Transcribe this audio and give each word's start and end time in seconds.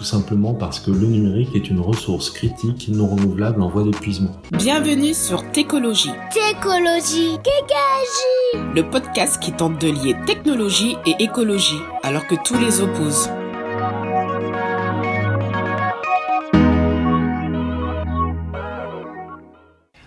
tout 0.00 0.06
simplement 0.06 0.54
parce 0.54 0.80
que 0.80 0.90
le 0.90 1.06
numérique 1.06 1.54
est 1.54 1.68
une 1.68 1.78
ressource 1.78 2.30
critique 2.30 2.88
non 2.88 3.06
renouvelable 3.06 3.60
en 3.60 3.68
voie 3.68 3.84
d'épuisement. 3.84 4.30
Bienvenue 4.50 5.12
sur 5.12 5.52
Técologie. 5.52 6.08
Técologie, 6.32 7.36
Kékagie 7.44 8.72
Le 8.74 8.80
podcast 8.80 9.38
qui 9.42 9.52
tente 9.52 9.78
de 9.78 9.88
lier 9.88 10.16
technologie 10.26 10.96
et 11.04 11.22
écologie 11.22 11.82
alors 12.02 12.26
que 12.26 12.34
tous 12.42 12.58
les 12.58 12.80
opposent. 12.80 13.28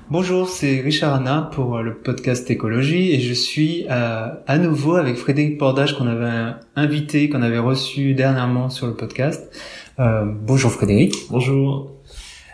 Bonjour, 0.09 0.47
c'est 0.47 0.79
Richard 0.81 1.15
Anna 1.15 1.49
pour 1.53 1.79
le 1.79 1.95
podcast 1.95 2.49
Écologie 2.51 3.13
et 3.13 3.19
je 3.19 3.33
suis 3.33 3.87
euh, 3.89 4.27
à 4.45 4.57
nouveau 4.59 4.95
avec 4.95 5.17
Frédéric 5.17 5.57
Bordage 5.57 5.97
qu'on 5.97 6.05
avait 6.05 6.53
invité, 6.75 7.29
qu'on 7.29 7.41
avait 7.41 7.57
reçu 7.57 8.13
dernièrement 8.13 8.69
sur 8.69 8.85
le 8.85 8.93
podcast. 8.93 9.51
Euh, 9.99 10.25
bonjour 10.25 10.71
Frédéric. 10.71 11.15
Bonjour. 11.29 11.91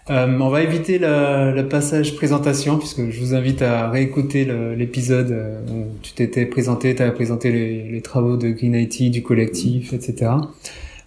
Euh, 0.10 0.40
on 0.40 0.50
va 0.50 0.64
éviter 0.64 0.98
le, 0.98 1.62
passage 1.70 2.16
présentation 2.16 2.78
puisque 2.78 3.10
je 3.10 3.20
vous 3.20 3.36
invite 3.36 3.62
à 3.62 3.90
réécouter 3.90 4.46
l'épisode 4.76 5.64
où 5.70 5.86
tu 6.02 6.14
t'étais 6.14 6.46
présenté, 6.46 6.96
tu 6.96 7.04
avais 7.04 7.14
présenté 7.14 7.52
les, 7.52 7.84
les, 7.92 8.02
travaux 8.02 8.36
de 8.36 8.50
Green 8.50 8.74
IT, 8.74 9.12
du 9.12 9.22
collectif, 9.22 9.94
etc. 9.94 10.32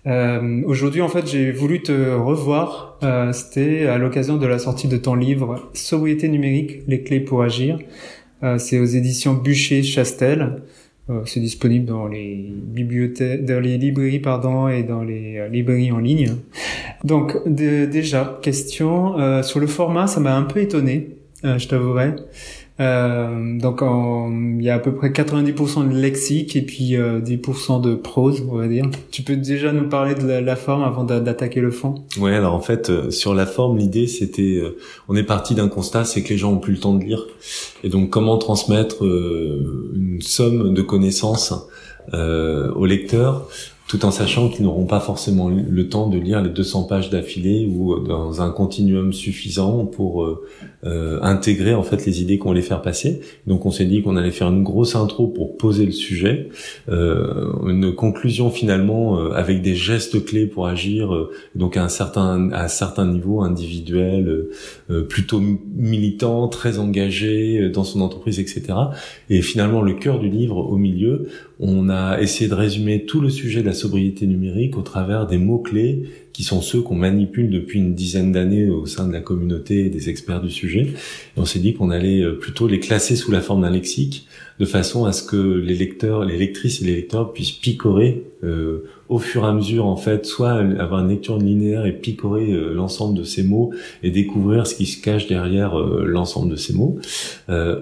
Euh, 0.06 0.62
Aujourd'hui, 0.66 1.00
en 1.00 1.08
fait, 1.08 1.26
j'ai 1.26 1.52
voulu 1.52 1.82
te 1.82 2.14
revoir. 2.14 2.98
Euh, 3.02 3.32
C'était 3.32 3.86
à 3.86 3.98
l'occasion 3.98 4.36
de 4.36 4.46
la 4.46 4.58
sortie 4.58 4.88
de 4.88 4.96
ton 4.96 5.14
livre 5.14 5.70
Sobriété 5.74 6.28
numérique, 6.28 6.82
les 6.88 7.02
clés 7.02 7.20
pour 7.20 7.42
agir. 7.42 7.78
Euh, 8.42 8.58
C'est 8.58 8.78
aux 8.78 8.84
éditions 8.84 9.34
Bûcher-Chastel. 9.34 10.62
Euh, 11.12 11.22
C'est 11.26 11.40
disponible 11.40 11.86
dans 11.86 12.06
les 12.06 12.46
bibliothèques, 12.50 13.44
dans 13.44 13.60
les 13.60 13.78
librairies, 13.78 14.20
pardon, 14.20 14.68
et 14.68 14.82
dans 14.82 15.02
les 15.02 15.38
euh, 15.38 15.48
librairies 15.48 15.92
en 15.92 15.98
ligne. 15.98 16.36
Donc, 17.04 17.36
déjà, 17.46 18.38
question 18.42 19.18
euh, 19.18 19.42
sur 19.42 19.60
le 19.60 19.66
format, 19.66 20.06
ça 20.06 20.20
m'a 20.20 20.36
un 20.36 20.42
peu 20.42 20.60
étonné, 20.60 21.16
je 21.42 21.66
t'avouerai. 21.66 22.14
Euh, 22.82 23.58
donc 23.58 23.82
il 24.58 24.62
y 24.62 24.70
a 24.70 24.74
à 24.74 24.78
peu 24.78 24.92
près 24.94 25.10
90% 25.10 25.88
de 25.88 25.94
lexique 25.96 26.56
et 26.56 26.62
puis 26.62 26.96
euh, 26.96 27.20
10% 27.20 27.80
de 27.80 27.94
prose, 27.94 28.42
on 28.50 28.56
va 28.56 28.66
dire. 28.66 28.84
Tu 29.10 29.22
peux 29.22 29.36
déjà 29.36 29.72
nous 29.72 29.88
parler 29.88 30.14
de 30.14 30.26
la, 30.26 30.56
forme 30.56 30.82
avant 30.82 31.04
d'attaquer 31.04 31.60
le 31.60 31.70
fond? 31.70 31.94
Ouais, 32.18 32.34
alors 32.34 32.54
en 32.54 32.60
fait 32.60 32.90
euh, 32.90 33.10
sur 33.10 33.34
la 33.34 33.46
forme, 33.46 33.78
l'idée 33.78 34.06
c'était, 34.06 34.56
euh, 34.56 34.78
on 35.08 35.16
est 35.16 35.22
parti 35.22 35.54
d'un 35.54 35.68
constat, 35.68 36.04
c'est 36.04 36.22
que 36.22 36.30
les 36.30 36.38
gens 36.38 36.52
ont 36.52 36.58
plus 36.58 36.74
le 36.74 36.80
temps 36.80 36.94
de 36.94 37.04
lire, 37.04 37.26
et 37.84 37.88
donc 37.88 38.10
comment 38.10 38.36
transmettre 38.38 39.04
euh, 39.04 39.92
une 39.94 40.20
somme 40.20 40.74
de 40.74 40.82
connaissances 40.82 41.54
aux 42.12 42.84
lecteurs 42.84 43.48
tout 43.86 44.04
en 44.04 44.10
sachant 44.10 44.48
qu'ils 44.48 44.64
n'auront 44.64 44.86
pas 44.86 44.98
forcément 44.98 45.48
le 45.48 45.88
temps 45.88 46.08
de 46.08 46.18
lire 46.18 46.42
les 46.42 46.48
200 46.48 46.84
pages 46.84 47.10
d'affilée 47.10 47.70
ou 47.72 48.00
dans 48.00 48.42
un 48.42 48.50
continuum 48.50 49.12
suffisant 49.12 49.86
pour 49.86 50.26
euh, 50.84 51.02
euh, 51.02 51.18
intégrer 51.22 51.74
en 51.74 51.82
fait 51.82 52.04
les 52.06 52.22
idées 52.22 52.38
qu'on 52.38 52.52
allait 52.52 52.62
faire 52.62 52.82
passer. 52.82 53.20
Donc 53.46 53.66
on 53.66 53.70
s'est 53.70 53.84
dit 53.84 54.02
qu'on 54.02 54.16
allait 54.16 54.30
faire 54.30 54.48
une 54.48 54.62
grosse 54.62 54.94
intro 54.94 55.26
pour 55.26 55.56
poser 55.56 55.86
le 55.86 55.92
sujet, 55.92 56.48
euh, 56.88 57.52
une 57.66 57.94
conclusion 57.94 58.50
finalement 58.50 59.18
euh, 59.18 59.30
avec 59.32 59.62
des 59.62 59.74
gestes 59.74 60.24
clés 60.24 60.46
pour 60.46 60.66
agir, 60.66 61.14
euh, 61.14 61.30
donc 61.54 61.76
à 61.76 61.84
un 61.84 61.88
certain 61.88 62.50
à 62.52 62.64
un 62.64 62.68
certain 62.68 63.06
niveau 63.06 63.42
individuel, 63.42 64.48
euh, 64.90 65.02
plutôt 65.02 65.40
militant, 65.74 66.48
très 66.48 66.78
engagé 66.78 67.68
dans 67.70 67.84
son 67.84 68.00
entreprise, 68.00 68.38
etc. 68.38 68.62
Et 69.30 69.42
finalement 69.42 69.82
le 69.82 69.94
cœur 69.94 70.18
du 70.18 70.28
livre 70.28 70.56
au 70.56 70.76
milieu, 70.76 71.28
on 71.58 71.88
a 71.88 72.20
essayé 72.20 72.50
de 72.50 72.54
résumer 72.54 73.04
tout 73.04 73.20
le 73.20 73.30
sujet 73.30 73.62
de 73.62 73.66
la 73.66 73.72
sobriété 73.72 74.26
numérique 74.26 74.76
au 74.76 74.82
travers 74.82 75.26
des 75.26 75.38
mots-clés 75.38 76.04
qui 76.32 76.44
sont 76.44 76.62
ceux 76.62 76.80
qu'on 76.80 76.94
manipule 76.94 77.50
depuis 77.50 77.78
une 77.78 77.94
dizaine 77.94 78.32
d'années 78.32 78.68
au 78.68 78.86
sein 78.86 79.06
de 79.06 79.12
la 79.12 79.20
communauté 79.20 79.90
des 79.90 80.08
experts 80.08 80.40
du 80.40 80.50
sujet. 80.50 80.80
Et 81.36 81.40
on 81.40 81.44
s'est 81.44 81.58
dit 81.58 81.74
qu'on 81.74 81.90
allait 81.90 82.24
plutôt 82.40 82.66
les 82.66 82.80
classer 82.80 83.16
sous 83.16 83.30
la 83.30 83.40
forme 83.40 83.62
d'un 83.62 83.70
lexique, 83.70 84.26
de 84.62 84.66
façon 84.66 85.06
à 85.06 85.12
ce 85.12 85.24
que 85.24 85.36
les 85.36 85.74
lecteurs, 85.74 86.24
les 86.24 86.38
lectrices 86.38 86.82
et 86.82 86.84
les 86.84 86.94
lecteurs 86.94 87.32
puissent 87.32 87.50
picorer 87.50 88.22
euh, 88.44 88.84
au 89.08 89.18
fur 89.18 89.42
et 89.42 89.48
à 89.48 89.52
mesure, 89.52 89.86
en 89.86 89.96
fait, 89.96 90.24
soit 90.24 90.52
avoir 90.52 91.00
une 91.00 91.08
lecture 91.08 91.36
linéaire 91.36 91.84
et 91.84 91.90
picorer 91.90 92.52
euh, 92.52 92.72
l'ensemble 92.72 93.18
de 93.18 93.24
ces 93.24 93.42
mots 93.42 93.72
et 94.04 94.12
découvrir 94.12 94.68
ce 94.68 94.76
qui 94.76 94.86
se 94.86 95.02
cache 95.02 95.26
derrière 95.26 95.76
euh, 95.76 96.04
l'ensemble 96.06 96.52
de 96.52 96.54
ces 96.54 96.74
mots, 96.74 96.96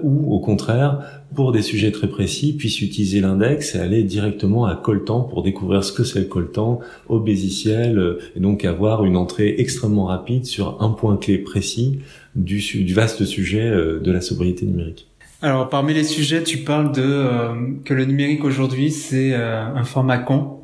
ou 0.02 0.34
au 0.34 0.40
contraire, 0.40 1.00
pour 1.34 1.52
des 1.52 1.60
sujets 1.60 1.90
très 1.90 2.08
précis, 2.08 2.54
puissent 2.54 2.80
utiliser 2.80 3.20
l'index 3.20 3.74
et 3.74 3.78
aller 3.78 4.02
directement 4.02 4.64
à 4.64 4.74
coltan 4.74 5.20
pour 5.20 5.42
découvrir 5.42 5.84
ce 5.84 5.92
que 5.92 6.02
c'est 6.02 6.20
le 6.20 6.24
coltan, 6.24 6.80
au 7.10 7.20
bésiciel, 7.20 8.16
et 8.34 8.40
donc 8.40 8.64
avoir 8.64 9.04
une 9.04 9.18
entrée 9.18 9.56
extrêmement 9.58 10.06
rapide 10.06 10.46
sur 10.46 10.82
un 10.82 10.88
point 10.88 11.18
clé 11.18 11.36
précis 11.36 11.98
du 12.36 12.94
vaste 12.94 13.26
sujet 13.26 13.70
de 13.70 14.10
la 14.10 14.22
sobriété 14.22 14.64
numérique. 14.64 15.09
Alors, 15.42 15.68
parmi 15.68 15.94
les 15.94 16.04
sujets, 16.04 16.42
tu 16.42 16.58
parles 16.58 16.92
de 16.92 17.02
euh, 17.02 17.54
que 17.84 17.94
le 17.94 18.04
numérique 18.04 18.44
aujourd'hui, 18.44 18.90
c'est 18.90 19.32
euh, 19.32 19.64
un 19.64 19.84
format 19.84 20.18
con. 20.18 20.58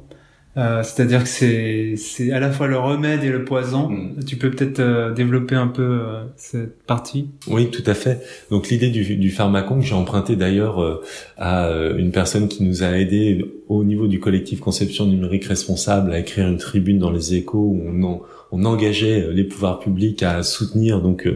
Euh, 0.58 0.82
C'est-à-dire 0.82 1.22
que 1.22 1.28
c'est 1.28 1.94
c'est 1.96 2.32
à 2.32 2.40
la 2.40 2.50
fois 2.50 2.66
le 2.66 2.78
remède 2.78 3.22
et 3.24 3.28
le 3.28 3.44
poison. 3.44 3.90
Mm. 3.90 4.24
Tu 4.26 4.36
peux 4.36 4.50
peut-être 4.50 4.80
euh, 4.80 5.12
développer 5.12 5.54
un 5.54 5.66
peu 5.66 5.82
euh, 5.82 6.24
cette 6.36 6.82
partie? 6.84 7.28
Oui, 7.46 7.70
tout 7.70 7.82
à 7.86 7.92
fait. 7.92 8.22
Donc 8.50 8.68
l'idée 8.68 8.88
du, 8.88 9.16
du 9.16 9.30
pharmacon 9.30 9.76
que 9.76 9.84
j'ai 9.84 9.94
emprunté 9.94 10.34
d'ailleurs 10.34 11.02
à 11.36 11.70
une 11.98 12.10
personne 12.10 12.48
qui 12.48 12.64
nous 12.64 12.82
a 12.82 12.98
aidé 12.98 13.44
au 13.68 13.84
niveau 13.84 14.06
du 14.06 14.18
collectif 14.18 14.60
Conception 14.60 15.06
numérique 15.06 15.44
responsable 15.44 16.12
à 16.12 16.18
écrire 16.18 16.48
une 16.48 16.58
tribune 16.58 16.98
dans 16.98 17.10
les 17.10 17.34
Échos 17.34 17.58
où 17.58 17.82
on 17.86 18.02
en 18.02 18.22
on 18.52 18.64
engageait 18.64 19.32
les 19.32 19.44
pouvoirs 19.44 19.80
publics 19.80 20.22
à 20.22 20.42
soutenir 20.42 21.00
donc 21.00 21.28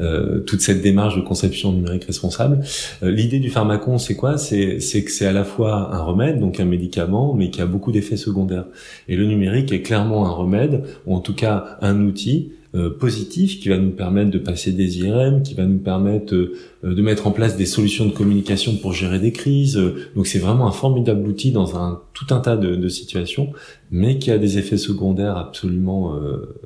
euh, 0.00 0.40
toute 0.40 0.60
cette 0.60 0.82
démarche 0.82 1.16
de 1.16 1.20
conception 1.20 1.72
numérique 1.72 2.04
responsable. 2.04 2.60
Euh, 3.02 3.10
L'idée 3.10 3.38
du 3.38 3.50
pharmacon, 3.50 3.98
c'est 3.98 4.16
quoi? 4.16 4.38
C'est 4.38 4.78
que 4.78 5.10
c'est 5.10 5.26
à 5.26 5.32
la 5.32 5.44
fois 5.44 5.94
un 5.94 6.02
remède, 6.02 6.40
donc 6.40 6.60
un 6.60 6.64
médicament, 6.64 7.34
mais 7.34 7.50
qui 7.50 7.60
a 7.60 7.66
beaucoup 7.66 7.92
d'effets 7.92 8.16
secondaires. 8.16 8.66
Et 9.08 9.16
le 9.16 9.26
numérique 9.26 9.72
est 9.72 9.82
clairement 9.82 10.26
un 10.26 10.30
remède, 10.30 10.84
ou 11.06 11.14
en 11.14 11.20
tout 11.20 11.34
cas 11.34 11.76
un 11.80 12.00
outil 12.00 12.52
euh, 12.74 12.90
positif 12.90 13.60
qui 13.60 13.68
va 13.68 13.78
nous 13.78 13.92
permettre 13.92 14.32
de 14.32 14.38
passer 14.38 14.72
des 14.72 14.98
IRM, 14.98 15.42
qui 15.42 15.54
va 15.54 15.64
nous 15.64 15.78
permettre 15.78 16.34
euh, 16.34 16.54
de 16.82 17.02
mettre 17.02 17.28
en 17.28 17.30
place 17.30 17.56
des 17.56 17.66
solutions 17.66 18.04
de 18.04 18.10
communication 18.10 18.76
pour 18.76 18.92
gérer 18.92 19.20
des 19.20 19.30
crises. 19.30 19.80
Donc 20.16 20.26
c'est 20.26 20.40
vraiment 20.40 20.66
un 20.66 20.72
formidable 20.72 21.28
outil 21.28 21.52
dans 21.52 21.76
un 21.76 22.00
tout 22.14 22.34
un 22.34 22.40
tas 22.40 22.56
de, 22.56 22.88
situations, 22.88 23.52
mais 23.92 24.18
qui 24.18 24.32
a 24.32 24.38
des 24.38 24.58
effets 24.58 24.76
secondaires 24.76 25.36
absolument 25.36 26.16
euh, 26.16 26.56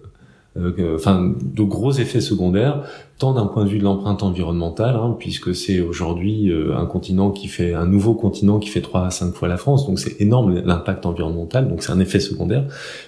enfin 0.94 1.34
de 1.40 1.62
gros 1.62 1.92
effets 1.92 2.20
secondaires 2.20 2.84
tant 3.18 3.34
d'un 3.34 3.46
point 3.46 3.64
de 3.64 3.68
vue 3.68 3.78
de 3.78 3.84
l'empreinte 3.84 4.22
environnementale, 4.22 4.94
hein, 4.94 5.16
puisque 5.18 5.54
c'est 5.54 5.80
aujourd'hui 5.80 6.50
euh, 6.50 6.76
un 6.76 6.86
continent 6.86 7.32
qui 7.32 7.48
fait 7.48 7.74
un 7.74 7.84
nouveau 7.84 8.14
continent 8.14 8.60
qui 8.60 8.68
fait 8.68 8.80
trois 8.80 9.06
à 9.06 9.10
cinq 9.10 9.34
fois 9.34 9.48
la 9.48 9.56
France, 9.56 9.86
donc 9.86 9.98
c'est 9.98 10.20
énorme 10.20 10.62
l'impact 10.64 11.04
environnemental, 11.04 11.68
donc 11.68 11.82
c'est 11.82 11.90
un 11.90 11.98
effet 11.98 12.20
secondaire, 12.20 12.64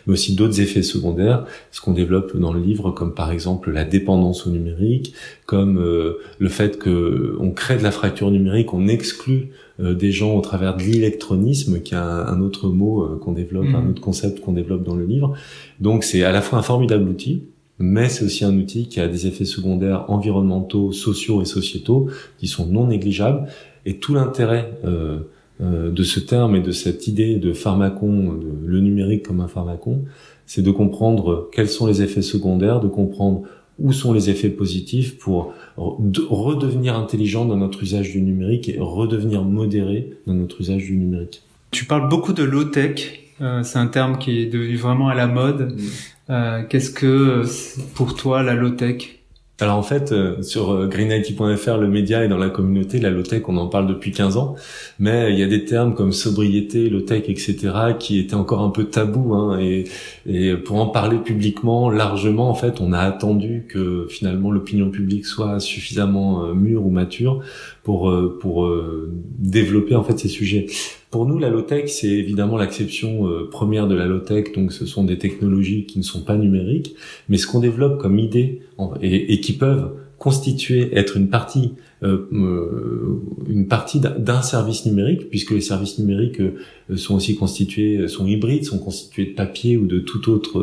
mais 0.07 0.15
aussi 0.15 0.35
d'autres 0.35 0.61
effets 0.61 0.83
secondaires, 0.83 1.47
ce 1.71 1.81
qu'on 1.81 1.93
développe 1.93 2.37
dans 2.37 2.53
le 2.53 2.61
livre, 2.61 2.91
comme 2.91 3.15
par 3.15 3.31
exemple 3.31 3.71
la 3.71 3.85
dépendance 3.85 4.49
au 4.49 4.51
numérique, 4.51 5.15
comme 5.47 5.79
euh, 5.79 6.19
le 6.41 6.49
fait 6.49 6.79
que 6.79 7.37
on 7.39 7.53
crée 7.53 7.77
de 7.77 7.85
la 7.85 7.93
fracture 7.93 8.33
numérique, 8.33 8.75
on 8.75 8.89
exclut 8.89 9.51
euh, 9.70 9.70
des 9.81 10.13
gens 10.13 10.37
au 10.37 10.41
travers 10.41 10.77
de 10.77 10.83
l'électronisme, 10.83 11.81
qui 11.81 11.95
est 11.95 11.99
un, 11.99 12.27
un, 12.27 12.41
autre 12.41 12.69
mot 12.69 13.03
euh, 13.03 13.19
qu'on 13.19 13.33
développe, 13.33 13.67
mmh. 13.67 13.75
un 13.75 13.91
autre 13.91 14.01
concept 14.01 14.41
qu'on 14.41 14.53
développe 14.53 14.83
dans 14.83 14.95
le 14.95 15.05
livre. 15.05 15.35
Donc 15.81 16.05
c'est 16.05 16.23
à 16.23 16.33
la 16.33 16.43
fois 16.43 16.59
un 16.59 16.63
formidable 16.63 17.09
outil, 17.09 17.45
mais 17.79 18.09
c'est 18.09 18.25
aussi 18.25 18.45
un 18.45 18.57
outil 18.57 18.89
qui 18.89 19.01
a 19.01 19.09
des 19.09 19.27
effets 19.27 19.45
secondaires 19.45 20.05
environnementaux, 20.09 20.93
sociaux 20.93 21.41
et 21.41 21.47
sociétaux 21.47 22.09
qui 22.39 22.47
sont 22.47 22.67
non 22.67 22.87
négligeables. 22.87 23.49
Et 23.87 23.97
tout 23.97 24.15
l'intérêt 24.15 24.79
euh, 24.85 25.21
euh, 25.63 25.91
de 25.91 26.03
ce 26.03 26.21
terme 26.21 26.57
et 26.57 26.61
de 26.61 26.73
cette 26.73 27.07
idée 27.07 27.37
de 27.37 27.53
pharmacon, 27.53 28.35
de 28.35 28.67
le 28.67 28.81
numérique 28.81 29.27
comme 29.27 29.41
un 29.41 29.49
pharmacon, 29.49 30.05
c'est 30.45 30.63
de 30.63 30.71
comprendre 30.71 31.49
quels 31.53 31.69
sont 31.69 31.87
les 31.87 32.03
effets 32.03 32.23
secondaires, 32.23 32.81
de 32.81 32.89
comprendre 32.89 33.43
où 33.81 33.93
sont 33.93 34.13
les 34.13 34.31
effets 34.31 34.51
positifs 34.51 35.19
pour 35.19 35.55
redevenir 35.77 36.97
intelligent 36.97 37.45
dans 37.45 37.57
notre 37.57 37.83
usage 37.83 38.11
du 38.11 38.21
numérique 38.21 38.69
et 38.69 38.79
redevenir 38.79 39.43
modéré 39.43 40.11
dans 40.27 40.35
notre 40.35 40.61
usage 40.61 40.85
du 40.85 40.97
numérique. 40.97 41.43
Tu 41.71 41.85
parles 41.85 42.09
beaucoup 42.09 42.33
de 42.33 42.43
low-tech. 42.43 43.21
Euh, 43.41 43.63
c'est 43.63 43.79
un 43.79 43.87
terme 43.87 44.19
qui 44.19 44.41
est 44.41 44.47
devenu 44.47 44.77
vraiment 44.77 45.09
à 45.09 45.15
la 45.15 45.27
mode. 45.27 45.73
Mmh. 45.73 45.79
Euh, 46.31 46.63
Qu'est-ce 46.69 46.91
que 46.91 47.43
pour 47.95 48.15
toi 48.15 48.43
la 48.43 48.55
low-tech? 48.55 49.20
Alors 49.61 49.77
en 49.77 49.83
fait, 49.83 50.13
euh, 50.13 50.43
sur 50.43 50.71
euh, 50.71 50.87
greenIT.fr, 50.87 51.77
le 51.77 51.89
média 51.89 52.25
est 52.25 52.29
dans 52.29 52.39
la 52.39 52.49
communauté, 52.49 52.99
la 52.99 53.11
low-tech, 53.11 53.43
on 53.49 53.57
en 53.59 53.67
parle 53.67 53.87
depuis 53.87 54.11
15 54.11 54.37
ans, 54.37 54.57
mais 54.99 55.33
il 55.33 55.39
y 55.39 55.43
a 55.43 55.47
des 55.47 55.65
termes 55.65 55.95
comme 55.95 56.13
sobriété, 56.13 56.89
low-tech, 56.89 57.25
etc., 57.29 57.57
qui 57.99 58.19
étaient 58.19 58.35
encore 58.35 58.63
un 58.63 58.71
peu 58.71 58.85
tabous, 58.85 59.35
hein, 59.35 59.59
et, 59.61 59.85
et 60.27 60.55
pour 60.57 60.81
en 60.81 60.87
parler 60.87 61.19
publiquement, 61.19 61.91
largement, 61.91 62.49
en 62.49 62.55
fait, 62.55 62.81
on 62.81 62.93
a 62.93 63.01
attendu 63.01 63.67
que 63.69 64.07
finalement 64.09 64.51
l'opinion 64.51 64.91
publique 64.91 65.27
soit 65.27 65.61
suffisamment 65.61 66.45
euh, 66.45 66.55
mûre 66.55 66.87
ou 66.87 66.91
mature 66.91 67.43
pour 67.83 68.13
pour 68.41 68.71
développer 69.39 69.95
en 69.95 70.05
fait 70.05 70.19
ces 70.19 70.29
sujets. 70.29 70.67
Pour 71.11 71.27
nous, 71.27 71.39
la 71.39 71.49
low-tech, 71.49 71.89
c'est 71.89 72.09
évidemment 72.09 72.57
l'acception 72.57 73.29
première 73.51 73.89
de 73.89 73.95
la 73.95 74.07
low-tech, 74.07 74.53
donc 74.55 74.73
ce 74.73 74.87
sont 74.87 75.03
des 75.03 75.19
technologies 75.19 75.87
qui 75.87 75.99
ne 75.99 76.05
sont 76.05 76.23
pas 76.23 76.37
numériques, 76.37 76.95
mais 77.29 77.37
ce 77.37 77.47
qu'on 77.47 77.61
développe 77.61 77.99
comme 77.99 78.19
idée 78.19 78.61
et, 79.03 79.33
et 79.33 79.41
qui 79.41 79.55
peuvent 79.55 79.91
constituer, 80.21 80.95
être 80.99 81.17
une 81.17 81.31
partie, 81.31 81.73
euh, 82.03 82.29
euh 82.35 83.23
une 83.49 83.69
partie 83.69 84.01
d'un 84.01 84.43
service 84.43 84.85
numérique, 84.85 85.31
puisque 85.31 85.53
les 85.53 85.63
services 85.63 85.99
numériques 85.99 86.41
euh, 86.41 86.97
sont 86.97 87.15
aussi 87.15 87.37
constitués, 87.37 88.07
sont 88.07 88.27
hybrides, 88.27 88.65
sont 88.65 88.79
constitués 88.79 89.25
de 89.25 89.35
papier 89.35 89.79
ou 89.79 89.87
de 89.87 89.99
tout 89.99 90.31
autre 90.31 90.61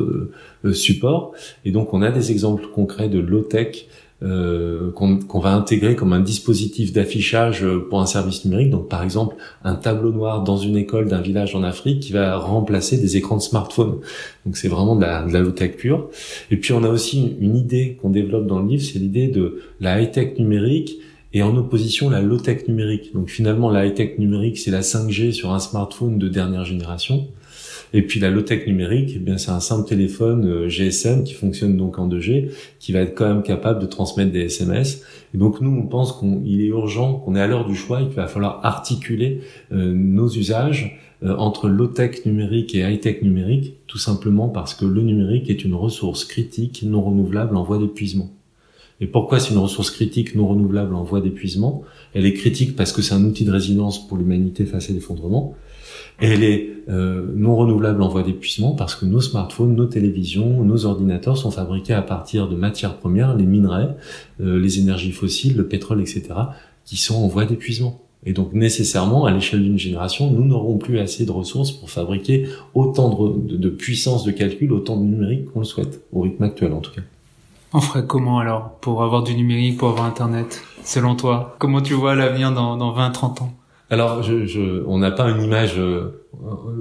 euh, 0.64 0.74
support. 0.74 1.34
Et 1.66 1.72
donc, 1.72 1.96
on 1.96 2.04
a 2.04 2.12
des 2.12 2.31
exemples 2.31 2.68
concrets 2.68 3.10
de 3.10 3.18
low-tech 3.18 3.88
euh, 4.24 4.92
qu'on 4.94 5.40
va 5.40 5.54
intégrer 5.54 5.96
comme 5.96 6.12
un 6.12 6.19
dispositif 6.19 6.92
d'affichage 6.92 7.64
pour 7.90 8.02
un 8.02 8.06
service 8.08 8.46
numérique. 8.46 8.72
Donc 8.72 8.90
par 8.90 9.04
exemple 9.04 9.36
un 9.64 9.75
tableau 9.75 10.12
noir 10.12 10.44
dans 10.44 10.58
une 10.58 10.75
école 10.75 11.08
d'un 11.08 11.22
village 11.22 11.56
en 11.56 11.64
Afrique 11.64 12.00
qui 12.00 12.14
va 12.14 12.38
remplacer 12.38 12.98
des 12.98 13.18
écrans 13.18 13.38
de 13.38 13.42
smartphone. 13.42 14.00
Donc 14.46 14.58
c'est 14.58 14.69
vraiment 14.69 14.96
de 14.96 15.02
la, 15.02 15.24
de 15.24 15.31
la 15.31 15.42
low-tech 15.42 15.75
pure. 15.78 16.10
Et 16.50 16.58
puis 16.58 16.74
on 16.74 16.84
a 16.84 16.90
aussi 16.90 17.36
une, 17.40 17.56
idée 17.56 17.98
qu'on 18.02 18.10
développe 18.10 18.48
dans 18.48 18.60
le 18.60 18.68
livre, 18.68 18.84
c'est 18.84 19.00
l'idée 19.00 19.28
de 19.28 19.62
la 19.80 20.02
high-tech 20.02 20.40
numérique 20.40 21.00
et 21.33 21.44
en 21.44 21.56
opposition 21.57 22.09
la 22.09 22.21
low-tech 22.21 22.68
numérique. 22.68 23.13
Donc 23.13 23.29
finalement 23.29 23.69
la 23.69 23.85
high-tech 23.85 24.18
numérique 24.18 24.57
c'est 24.57 24.71
la 24.71 24.81
5G 24.81 25.31
sur 25.31 25.51
un 25.51 25.59
smartphone 25.59 26.18
de 26.18 26.27
dernière 26.27 26.65
génération. 26.65 27.27
Et 27.94 28.01
puis 28.01 28.19
la 28.19 28.29
low-tech 28.29 28.68
numérique, 28.68 29.13
eh 29.15 29.19
bien 29.19 29.38
c'est 29.38 29.51
un 29.51 29.59
simple 29.59 29.88
téléphone 29.88 30.45
euh, 30.45 30.69
GSM 30.69 31.24
qui 31.24 31.33
fonctionne 31.33 31.77
donc 31.77 32.00
en 32.00 32.09
2G, 32.09 32.50
qui 32.79 32.91
va 32.91 33.00
être 33.00 33.15
quand 33.15 33.27
même 33.27 33.44
capable 33.44 33.79
de 33.79 33.85
transmettre 33.85 34.31
des 34.31 34.41
SMS. 34.41 35.03
Et 35.33 35.38
donc 35.38 35.62
nous, 35.62 35.71
on 35.71 35.88
pense 35.88 36.19
qu'il 36.19 36.62
est 36.62 36.68
urgent, 36.68 37.13
qu'on 37.13 37.35
est 37.35 37.41
à 37.41 37.47
l'heure 37.47 37.65
du 37.65 37.75
choix, 37.75 38.01
il 38.01 38.09
va 38.09 38.27
falloir 38.27 38.65
articuler 38.65 39.41
euh, 39.71 39.94
nos 39.94 40.27
usages 40.30 41.00
euh, 41.23 41.35
entre 41.38 41.69
low-tech 41.69 42.25
numérique 42.25 42.75
et 42.75 42.80
high-tech 42.80 43.21
numérique, 43.21 43.75
tout 43.88 43.97
simplement 43.97 44.50
parce 44.50 44.73
que 44.73 44.85
le 44.85 45.01
numérique 45.01 45.50
est 45.50 45.63
une 45.63 45.73
ressource 45.73 46.25
critique 46.25 46.83
non 46.83 47.01
renouvelable 47.01 47.56
en 47.56 47.63
voie 47.63 47.77
d'épuisement. 47.77 48.30
Et 48.99 49.07
pourquoi 49.07 49.39
c'est 49.39 49.53
une 49.53 49.59
ressource 49.59 49.91
critique 49.91 50.35
non 50.35 50.47
renouvelable 50.47 50.95
en 50.95 51.03
voie 51.03 51.21
d'épuisement 51.21 51.83
Elle 52.13 52.25
est 52.25 52.33
critique 52.33 52.75
parce 52.75 52.91
que 52.91 53.01
c'est 53.01 53.13
un 53.13 53.23
outil 53.23 53.45
de 53.45 53.51
résilience 53.51 54.07
pour 54.07 54.17
l'humanité 54.17 54.65
face 54.65 54.89
à 54.89 54.94
l'effondrement 54.94 55.55
elle 56.19 56.44
est 56.44 56.69
euh, 56.89 57.31
non 57.35 57.55
renouvelable 57.55 58.01
en 58.01 58.07
voie 58.07 58.23
d'épuisement 58.23 58.71
parce 58.71 58.95
que 58.95 59.05
nos 59.05 59.21
smartphones, 59.21 59.75
nos 59.75 59.85
télévisions, 59.85 60.63
nos 60.63 60.85
ordinateurs 60.85 61.38
sont 61.38 61.51
fabriqués 61.51 61.94
à 61.94 62.01
partir 62.01 62.47
de 62.47 62.55
matières 62.55 62.97
premières, 62.97 63.35
les 63.35 63.45
minerais, 63.45 63.95
euh, 64.41 64.59
les 64.59 64.79
énergies 64.79 65.11
fossiles, 65.11 65.55
le 65.57 65.67
pétrole, 65.67 66.01
etc., 66.01 66.23
qui 66.85 66.97
sont 66.97 67.15
en 67.15 67.27
voie 67.27 67.45
d'épuisement. 67.45 68.01
Et 68.25 68.33
donc 68.33 68.53
nécessairement, 68.53 69.25
à 69.25 69.31
l'échelle 69.31 69.61
d'une 69.61 69.77
génération, 69.77 70.31
nous 70.31 70.44
n'aurons 70.44 70.77
plus 70.77 70.99
assez 70.99 71.25
de 71.25 71.31
ressources 71.31 71.71
pour 71.71 71.89
fabriquer 71.89 72.47
autant 72.73 73.09
de, 73.09 73.53
de, 73.53 73.57
de 73.57 73.69
puissance 73.69 74.23
de 74.23 74.31
calcul, 74.31 74.71
autant 74.73 74.97
de 74.97 75.03
numérique 75.03 75.45
qu'on 75.45 75.59
le 75.59 75.65
souhaite, 75.65 76.01
au 76.11 76.21
rythme 76.21 76.44
actuel 76.44 76.73
en 76.73 76.79
tout 76.79 76.91
cas. 76.91 77.01
On 77.74 77.81
ferait 77.81 78.06
comment 78.06 78.40
alors 78.40 78.72
pour 78.81 79.04
avoir 79.04 79.24
du 79.24 79.36
numérique, 79.36 79.78
pour 79.78 79.90
avoir 79.90 80.06
Internet, 80.06 80.62
selon 80.84 81.16
toi 81.16 81.56
Comment 81.60 81.81
tu 81.81 81.94
vois 81.94 82.16
l'avenir 82.16 82.52
dans, 82.54 82.78
dans 82.78 82.96
20-30 82.96 83.44
ans? 83.44 83.54
Alors, 83.90 84.22
je, 84.22 84.46
je, 84.46 84.84
on 84.86 84.98
n'a 84.98 85.12
pas 85.12 85.30
une 85.30 85.42
image 85.42 85.75
euh, 85.78 86.25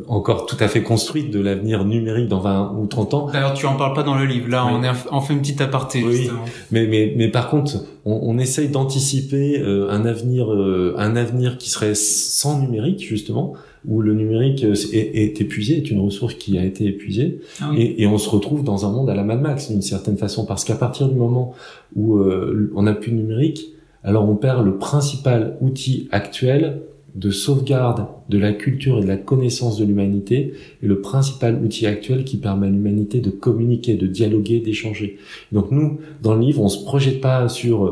encore 0.08 0.46
tout 0.46 0.56
à 0.58 0.66
fait 0.66 0.82
construite 0.82 1.30
de 1.30 1.40
l'avenir 1.40 1.84
numérique 1.84 2.28
dans 2.28 2.40
20 2.40 2.74
ou 2.76 2.86
30 2.86 3.14
ans. 3.14 3.28
D'ailleurs, 3.32 3.54
tu 3.54 3.66
en 3.66 3.76
parles 3.76 3.94
pas 3.94 4.02
dans 4.02 4.16
le 4.16 4.24
livre. 4.24 4.48
Là, 4.48 4.66
on, 4.66 4.82
est, 4.82 4.90
on 5.12 5.20
fait 5.20 5.32
une 5.32 5.40
petite 5.40 5.60
aparté. 5.60 6.02
Oui, 6.04 6.28
mais, 6.72 6.86
mais, 6.88 7.14
mais 7.16 7.28
par 7.28 7.48
contre, 7.48 7.76
on, 8.04 8.18
on 8.22 8.38
essaye 8.38 8.68
d'anticiper 8.68 9.60
euh, 9.60 9.88
un 9.90 10.04
avenir, 10.04 10.52
euh, 10.52 10.96
un 10.98 11.14
avenir 11.14 11.58
qui 11.58 11.70
serait 11.70 11.94
sans 11.94 12.58
numérique 12.58 13.06
justement, 13.06 13.52
où 13.86 14.02
le 14.02 14.14
numérique 14.14 14.64
est, 14.64 14.94
est, 14.94 15.40
épuisé, 15.40 15.76
est 15.76 15.90
une 15.90 16.00
ressource 16.00 16.34
qui 16.34 16.58
a 16.58 16.64
été 16.64 16.86
épuisée, 16.86 17.40
ah 17.60 17.70
et, 17.76 18.02
et, 18.02 18.06
on 18.06 18.18
se 18.18 18.28
retrouve 18.28 18.64
dans 18.64 18.84
un 18.86 18.90
monde 18.90 19.08
à 19.10 19.14
la 19.14 19.22
Mad 19.22 19.40
Max 19.40 19.70
d'une 19.70 19.82
certaine 19.82 20.16
façon, 20.16 20.44
parce 20.44 20.64
qu'à 20.64 20.74
partir 20.74 21.08
du 21.08 21.14
moment 21.14 21.54
où 21.94 22.18
on 22.18 22.82
n'a 22.82 22.92
plus 22.92 23.12
de 23.12 23.16
numérique, 23.16 23.72
alors 24.02 24.28
on 24.28 24.36
perd 24.36 24.64
le 24.64 24.78
principal 24.78 25.56
outil 25.60 26.08
actuel 26.12 26.80
de 27.16 27.30
sauvegarde 27.30 28.06
de 28.28 28.38
la 28.38 28.52
culture 28.52 28.98
et 28.98 29.00
de 29.00 29.06
la 29.06 29.16
connaissance 29.16 29.78
de 29.78 29.84
l'humanité 29.84 30.52
est 30.82 30.86
le 30.86 31.00
principal 31.00 31.60
outil 31.64 31.86
actuel 31.86 32.24
qui 32.24 32.36
permet 32.36 32.66
à 32.66 32.70
l'humanité 32.70 33.20
de 33.20 33.30
communiquer, 33.30 33.94
de 33.94 34.06
dialoguer, 34.06 34.60
d'échanger. 34.60 35.18
Donc 35.50 35.70
nous, 35.70 35.98
dans 36.22 36.34
le 36.34 36.42
livre, 36.42 36.60
on 36.60 36.68
se 36.68 36.84
projette 36.84 37.20
pas 37.20 37.48
sur 37.48 37.84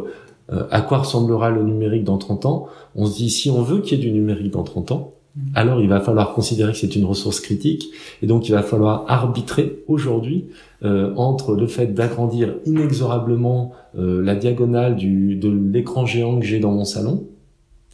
euh, 0.52 0.68
à 0.70 0.82
quoi 0.82 0.98
ressemblera 0.98 1.50
le 1.50 1.62
numérique 1.62 2.04
dans 2.04 2.18
30 2.18 2.46
ans. 2.46 2.68
On 2.94 3.06
se 3.06 3.16
dit 3.16 3.30
si 3.30 3.48
on 3.50 3.62
veut 3.62 3.80
qu'il 3.80 3.98
y 3.98 4.00
ait 4.02 4.04
du 4.04 4.12
numérique 4.12 4.50
dans 4.50 4.62
30 4.62 4.92
ans. 4.92 5.14
Alors 5.54 5.80
il 5.80 5.88
va 5.88 6.00
falloir 6.00 6.32
considérer 6.32 6.72
que 6.72 6.78
c'est 6.78 6.94
une 6.94 7.04
ressource 7.04 7.40
critique 7.40 7.90
et 8.22 8.26
donc 8.26 8.48
il 8.48 8.52
va 8.52 8.62
falloir 8.62 9.04
arbitrer 9.08 9.82
aujourd'hui 9.88 10.46
euh, 10.84 11.12
entre 11.16 11.54
le 11.54 11.66
fait 11.66 11.88
d'agrandir 11.88 12.54
inexorablement 12.66 13.72
euh, 13.98 14.22
la 14.22 14.36
diagonale 14.36 14.94
du, 14.94 15.34
de 15.34 15.50
l'écran 15.50 16.06
géant 16.06 16.38
que 16.38 16.46
j'ai 16.46 16.60
dans 16.60 16.70
mon 16.70 16.84
salon 16.84 17.26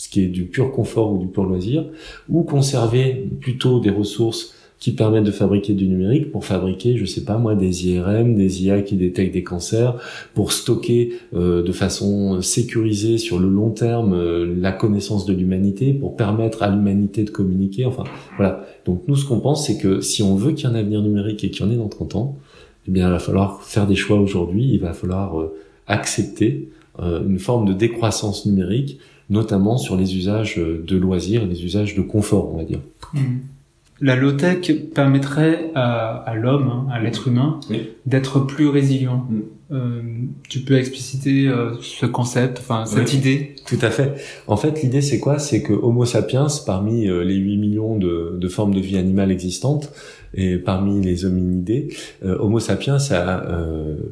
ce 0.01 0.09
qui 0.09 0.23
est 0.23 0.29
du 0.29 0.47
pur 0.47 0.73
confort 0.73 1.13
ou 1.13 1.19
du 1.19 1.27
pur 1.27 1.45
loisir, 1.45 1.85
ou 2.31 2.43
conserver 2.43 3.29
plutôt 3.39 3.81
des 3.81 3.91
ressources 3.91 4.55
qui 4.81 4.93
permettent 4.93 5.25
de 5.25 5.31
fabriquer 5.31 5.75
du 5.75 5.87
numérique 5.87 6.33
pour 6.33 6.47
fabriquer, 6.47 6.97
je 6.97 7.05
sais 7.05 7.25
pas 7.25 7.37
moi, 7.37 7.55
des 7.55 7.87
IRM, 7.87 8.35
des 8.35 8.65
IA 8.65 8.81
qui 8.81 8.97
détectent 8.97 9.35
des 9.35 9.45
cancers, 9.45 9.97
pour 10.33 10.53
stocker 10.53 11.13
euh, 11.35 11.63
de 11.63 11.71
façon 11.71 12.41
sécurisée 12.41 13.19
sur 13.19 13.39
le 13.39 13.51
long 13.51 13.71
terme 13.71 14.15
euh, 14.15 14.55
la 14.59 14.73
connaissance 14.73 15.27
de 15.27 15.35
l'humanité, 15.35 15.93
pour 15.93 16.17
permettre 16.17 16.63
à 16.63 16.71
l'humanité 16.71 17.25
de 17.25 17.31
communiquer. 17.31 17.85
Enfin, 17.85 18.05
voilà. 18.37 18.65
Donc 18.87 19.03
nous, 19.07 19.17
ce 19.17 19.27
qu'on 19.27 19.41
pense, 19.41 19.67
c'est 19.67 19.77
que 19.77 20.01
si 20.01 20.23
on 20.23 20.35
veut 20.35 20.53
qu'il 20.53 20.67
y 20.67 20.73
ait 20.73 20.75
un 20.75 20.79
avenir 20.79 21.03
numérique 21.03 21.45
et 21.45 21.51
qu'il 21.51 21.67
y 21.67 21.69
en 21.69 21.71
ait 21.71 21.77
dans 21.77 21.89
30 21.89 22.17
ans, 22.17 22.39
eh 22.89 22.91
bien, 22.91 23.07
il 23.09 23.13
va 23.13 23.19
falloir 23.19 23.63
faire 23.63 23.87
des 23.87 23.97
choix 23.97 24.19
aujourd'hui. 24.19 24.67
Il 24.73 24.81
va 24.81 24.95
falloir 24.95 25.39
euh, 25.39 25.55
accepter 25.87 26.69
une 26.99 27.39
forme 27.39 27.67
de 27.67 27.73
décroissance 27.73 28.45
numérique 28.45 28.99
notamment 29.31 29.79
sur 29.79 29.97
les 29.97 30.17
usages 30.17 30.57
de 30.57 30.97
loisirs 30.97 31.45
et 31.45 31.47
les 31.47 31.65
usages 31.65 31.95
de 31.95 32.03
confort, 32.03 32.53
on 32.53 32.59
va 32.59 32.65
dire. 32.65 32.81
Hmm. 33.15 33.39
La 34.01 34.17
low-tech 34.17 34.73
permettrait 34.95 35.71
à, 35.75 36.35
l'homme, 36.35 36.69
hein, 36.69 36.87
à 36.93 37.01
l'être 37.01 37.29
humain, 37.29 37.61
d'être 38.07 38.41
plus 38.41 38.69
résilient. 38.69 39.27
Hmm. 39.29 39.43
Euh, 39.73 40.03
tu 40.49 40.61
peux 40.61 40.77
expliciter 40.79 41.47
euh, 41.47 41.75
ce 41.81 42.05
concept, 42.05 42.59
enfin 42.59 42.87
cette 42.87 43.15
idée? 43.15 43.55
Tout 43.67 43.79
à 43.83 43.91
fait. 43.91 44.15
En 44.49 44.57
fait, 44.57 44.83
l'idée 44.83 45.01
c'est 45.01 45.21
quoi? 45.21 45.39
C'est 45.39 45.63
que 45.63 45.73
Homo 45.73 46.05
sapiens, 46.05 46.49
parmi 46.67 47.07
euh, 47.07 47.23
les 47.23 47.37
8 47.37 47.57
millions 47.57 47.97
de, 47.97 48.37
de, 48.37 48.49
formes 48.49 48.75
de 48.75 48.81
vie 48.81 48.97
animale 48.97 49.31
existantes, 49.31 49.93
et 50.35 50.57
parmi 50.57 51.01
les 51.01 51.25
hominidés, 51.25 51.89
Homo 52.23 52.61
sapiens, 52.61 52.99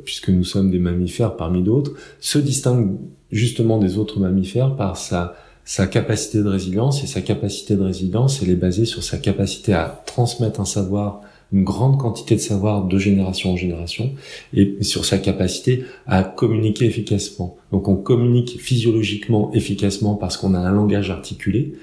puisque 0.05 0.31
nous 0.31 0.43
sommes 0.43 0.70
des 0.70 0.80
mammifères 0.80 1.37
parmi 1.37 1.62
d'autres, 1.62 1.92
se 2.18 2.38
distingue 2.38 2.97
justement 3.30 3.78
des 3.78 3.99
autres 3.99 4.18
mammifères 4.18 4.75
par 4.75 4.97
sa, 4.97 5.37
sa 5.68 5.87
capacité 5.87 6.38
de 6.38 6.48
résilience. 6.48 7.04
Et 7.04 7.06
sa 7.06 7.20
capacité 7.20 7.76
de 7.76 7.82
résilience, 7.82 8.40
elle 8.42 8.48
est 8.48 8.56
basée 8.56 8.87
sur 8.87 9.02
sa 9.04 9.18
capacité 9.18 9.75
à 9.75 10.02
transmettre 10.06 10.60
un 10.60 10.64
savoir, 10.64 11.20
une 11.52 11.62
grande 11.62 11.98
quantité 11.98 12.37
de 12.37 12.40
savoir 12.40 12.84
de 12.84 12.98
génération 12.98 13.52
en 13.52 13.56
génération, 13.56 14.14
et 14.54 14.78
sur 14.80 15.04
sa 15.04 15.18
capacité 15.18 15.84
à 16.06 16.25
communiquer 16.25 16.87
efficacement. 16.87 17.58
Donc 17.70 17.87
on 17.87 17.96
communique 17.96 18.58
physiologiquement 18.58 19.52
efficacement 19.52 20.14
parce 20.14 20.38
qu'on 20.38 20.54
a 20.54 20.58
un 20.58 20.72
langage 20.72 21.10
articulé, 21.10 21.75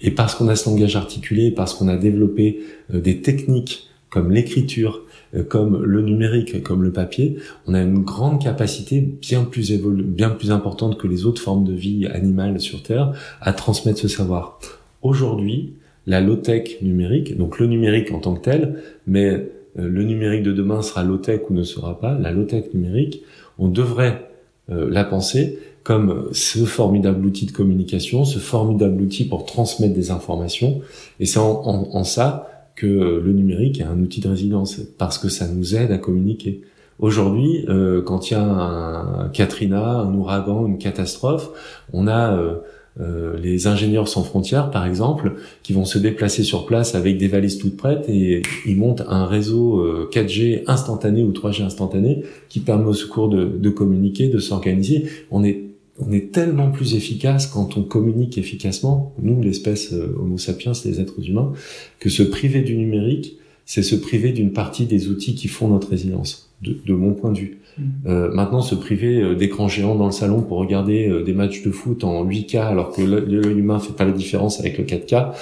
et 0.00 0.10
parce 0.10 0.34
qu'on 0.34 0.48
a 0.48 0.56
ce 0.56 0.70
langage 0.70 0.96
articulé, 0.96 1.50
parce 1.50 1.74
qu'on 1.74 1.88
a 1.88 1.98
développé 1.98 2.60
euh, 2.94 3.00
des 3.00 3.20
techniques 3.20 3.90
comme 4.08 4.32
l'écriture, 4.32 5.02
comme 5.48 5.82
le 5.82 6.02
numérique, 6.02 6.62
comme 6.62 6.82
le 6.82 6.92
papier, 6.92 7.36
on 7.66 7.74
a 7.74 7.80
une 7.80 8.04
grande 8.04 8.42
capacité 8.42 9.00
bien 9.00 9.44
plus 9.44 9.72
bien 9.72 10.30
plus 10.30 10.50
importante 10.50 10.98
que 10.98 11.06
les 11.06 11.26
autres 11.26 11.42
formes 11.42 11.64
de 11.64 11.72
vie 11.72 12.06
animale 12.06 12.60
sur 12.60 12.82
Terre 12.82 13.12
à 13.40 13.52
transmettre 13.52 13.98
ce 13.98 14.08
savoir. 14.08 14.60
Aujourd'hui, 15.02 15.74
la 16.06 16.20
low-tech 16.20 16.82
numérique, 16.82 17.36
donc 17.36 17.58
le 17.58 17.66
numérique 17.66 18.12
en 18.12 18.18
tant 18.18 18.34
que 18.34 18.42
tel, 18.42 18.82
mais 19.06 19.30
euh, 19.30 19.48
le 19.76 20.04
numérique 20.04 20.42
de 20.42 20.52
demain 20.52 20.82
sera 20.82 21.02
low-tech 21.02 21.42
ou 21.50 21.54
ne 21.54 21.62
sera 21.62 21.98
pas, 21.98 22.18
la 22.18 22.30
low-tech 22.30 22.74
numérique, 22.74 23.22
on 23.58 23.68
devrait 23.68 24.30
euh, 24.70 24.88
la 24.90 25.04
penser 25.04 25.58
comme 25.82 26.28
ce 26.32 26.64
formidable 26.64 27.26
outil 27.26 27.44
de 27.44 27.52
communication, 27.52 28.24
ce 28.24 28.38
formidable 28.38 29.02
outil 29.02 29.26
pour 29.26 29.44
transmettre 29.44 29.94
des 29.94 30.10
informations. 30.10 30.80
Et 31.20 31.26
c'est 31.26 31.38
en, 31.38 31.62
en 31.66 32.04
ça 32.04 32.53
que 32.76 32.86
le 33.24 33.32
numérique 33.32 33.80
est 33.80 33.84
un 33.84 34.00
outil 34.00 34.20
de 34.20 34.28
résilience 34.28 34.80
parce 34.98 35.18
que 35.18 35.28
ça 35.28 35.48
nous 35.48 35.76
aide 35.76 35.92
à 35.92 35.98
communiquer. 35.98 36.62
Aujourd'hui, 37.00 37.64
euh, 37.68 38.02
quand 38.02 38.30
il 38.30 38.34
y 38.34 38.36
a 38.36 38.42
un 38.42 39.28
Katrina, 39.30 39.98
un 40.00 40.14
ouragan, 40.14 40.66
une 40.66 40.78
catastrophe, 40.78 41.50
on 41.92 42.06
a 42.06 42.36
euh, 42.36 42.54
euh, 43.00 43.36
les 43.38 43.66
ingénieurs 43.66 44.06
sans 44.06 44.22
frontières, 44.22 44.70
par 44.70 44.86
exemple, 44.86 45.32
qui 45.64 45.72
vont 45.72 45.84
se 45.84 45.98
déplacer 45.98 46.44
sur 46.44 46.66
place 46.66 46.94
avec 46.94 47.18
des 47.18 47.26
valises 47.26 47.58
toutes 47.58 47.76
prêtes 47.76 48.08
et 48.08 48.42
ils 48.64 48.76
montent 48.76 49.02
un 49.08 49.26
réseau 49.26 49.84
4G 50.12 50.62
instantané 50.68 51.24
ou 51.24 51.32
3G 51.32 51.64
instantané 51.64 52.22
qui 52.48 52.60
permet 52.60 52.86
au 52.86 52.94
secours 52.94 53.28
de, 53.28 53.44
de 53.44 53.70
communiquer, 53.70 54.28
de 54.28 54.38
s'organiser. 54.38 55.06
On 55.32 55.42
est 55.42 55.63
on 55.98 56.12
est 56.12 56.32
tellement 56.32 56.70
plus 56.70 56.94
efficace 56.94 57.46
quand 57.46 57.76
on 57.76 57.82
communique 57.82 58.38
efficacement, 58.38 59.14
nous, 59.22 59.40
l'espèce 59.40 59.92
euh, 59.92 60.16
Homo 60.18 60.38
sapiens, 60.38 60.72
les 60.84 61.00
êtres 61.00 61.28
humains, 61.28 61.52
que 62.00 62.08
se 62.08 62.22
priver 62.22 62.62
du 62.62 62.76
numérique, 62.76 63.38
c'est 63.64 63.82
se 63.82 63.94
priver 63.94 64.32
d'une 64.32 64.52
partie 64.52 64.86
des 64.86 65.08
outils 65.08 65.34
qui 65.34 65.48
font 65.48 65.68
notre 65.68 65.88
résilience, 65.88 66.50
de, 66.62 66.76
de 66.84 66.94
mon 66.94 67.14
point 67.14 67.32
de 67.32 67.38
vue. 67.38 67.58
Mmh. 67.78 67.82
Euh, 68.06 68.32
maintenant, 68.32 68.62
se 68.62 68.74
priver 68.74 69.20
euh, 69.20 69.34
d'écran 69.34 69.68
géant 69.68 69.94
dans 69.94 70.06
le 70.06 70.12
salon 70.12 70.42
pour 70.42 70.58
regarder 70.58 71.08
euh, 71.08 71.22
des 71.22 71.32
matchs 71.32 71.62
de 71.62 71.70
foot 71.70 72.04
en 72.04 72.24
8K 72.24 72.58
alors 72.60 72.92
que 72.92 73.02
l'œil 73.02 73.58
humain 73.58 73.78
fait 73.78 73.94
pas 73.94 74.04
la 74.04 74.12
différence 74.12 74.60
avec 74.60 74.78
le 74.78 74.84
4K, 74.84 75.32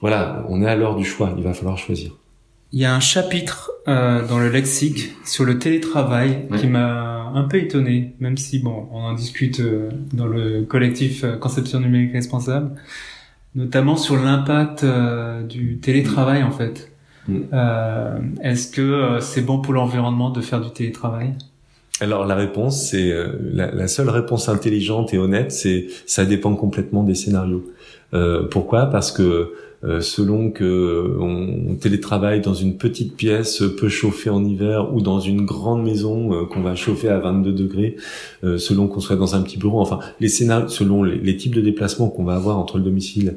voilà, 0.00 0.44
on 0.48 0.62
est 0.62 0.66
à 0.66 0.76
l'heure 0.76 0.94
du 0.94 1.04
choix, 1.04 1.34
il 1.36 1.42
va 1.42 1.54
falloir 1.54 1.78
choisir. 1.78 2.12
Il 2.70 2.80
y 2.80 2.84
a 2.84 2.94
un 2.94 3.00
chapitre 3.00 3.72
euh, 3.88 4.26
dans 4.26 4.38
le 4.38 4.50
lexique 4.50 5.12
sur 5.24 5.44
le 5.44 5.58
télétravail 5.58 6.46
qui 6.60 6.66
m'a 6.66 7.17
un 7.34 7.44
peu 7.44 7.58
étonné, 7.58 8.14
même 8.20 8.36
si 8.36 8.58
bon, 8.58 8.88
on 8.92 9.00
en 9.00 9.14
discute 9.14 9.60
euh, 9.60 9.90
dans 10.12 10.26
le 10.26 10.62
collectif 10.62 11.24
euh, 11.24 11.36
Conception 11.36 11.80
numérique 11.80 12.12
responsable, 12.12 12.70
notamment 13.54 13.96
sur 13.96 14.16
l'impact 14.16 14.84
euh, 14.84 15.42
du 15.42 15.78
télétravail 15.78 16.42
en 16.42 16.50
fait. 16.50 16.92
Mm. 17.28 17.42
Est-ce 18.42 18.70
que 18.70 19.18
c'est 19.20 19.42
bon 19.42 19.60
pour 19.60 19.74
l'environnement 19.74 20.30
de 20.30 20.40
faire 20.40 20.62
du 20.62 20.70
télétravail? 20.70 21.34
Alors 22.00 22.24
la 22.24 22.34
réponse, 22.34 22.88
c'est 22.88 23.12
la, 23.52 23.70
la, 23.70 23.86
seule 23.86 24.08
réponse 24.08 24.48
intelligente 24.48 25.12
et 25.12 25.18
honnête, 25.18 25.52
c'est 25.52 25.88
ça 26.06 26.24
dépend 26.24 26.54
complètement 26.54 27.02
des 27.02 27.14
scénarios. 27.14 27.66
pourquoi? 28.50 28.86
Parce 28.86 29.12
que 29.12 29.52
selon 29.82 30.50
que 30.50 31.16
on, 31.20 31.76
télétravaille 31.76 32.40
dans 32.40 32.54
une 32.54 32.76
petite 32.76 33.16
pièce 33.16 33.62
peu 33.78 33.88
chauffée 33.88 34.30
en 34.30 34.44
hiver 34.44 34.94
ou 34.94 35.00
dans 35.00 35.20
une 35.20 35.44
grande 35.44 35.84
maison 35.84 36.32
euh, 36.32 36.44
qu'on 36.46 36.60
va 36.60 36.74
chauffer 36.74 37.08
à 37.08 37.18
22 37.18 37.52
degrés, 37.52 37.96
euh, 38.42 38.58
selon 38.58 38.88
qu'on 38.88 39.00
soit 39.00 39.16
dans 39.16 39.36
un 39.36 39.42
petit 39.42 39.56
bureau. 39.56 39.80
Enfin, 39.80 40.00
les 40.20 40.28
scénarios, 40.28 40.68
selon 40.68 41.02
les, 41.04 41.36
types 41.36 41.54
de 41.54 41.60
déplacements 41.60 42.08
qu'on 42.08 42.24
va 42.24 42.34
avoir 42.34 42.58
entre 42.58 42.78
le 42.78 42.84
domicile 42.84 43.36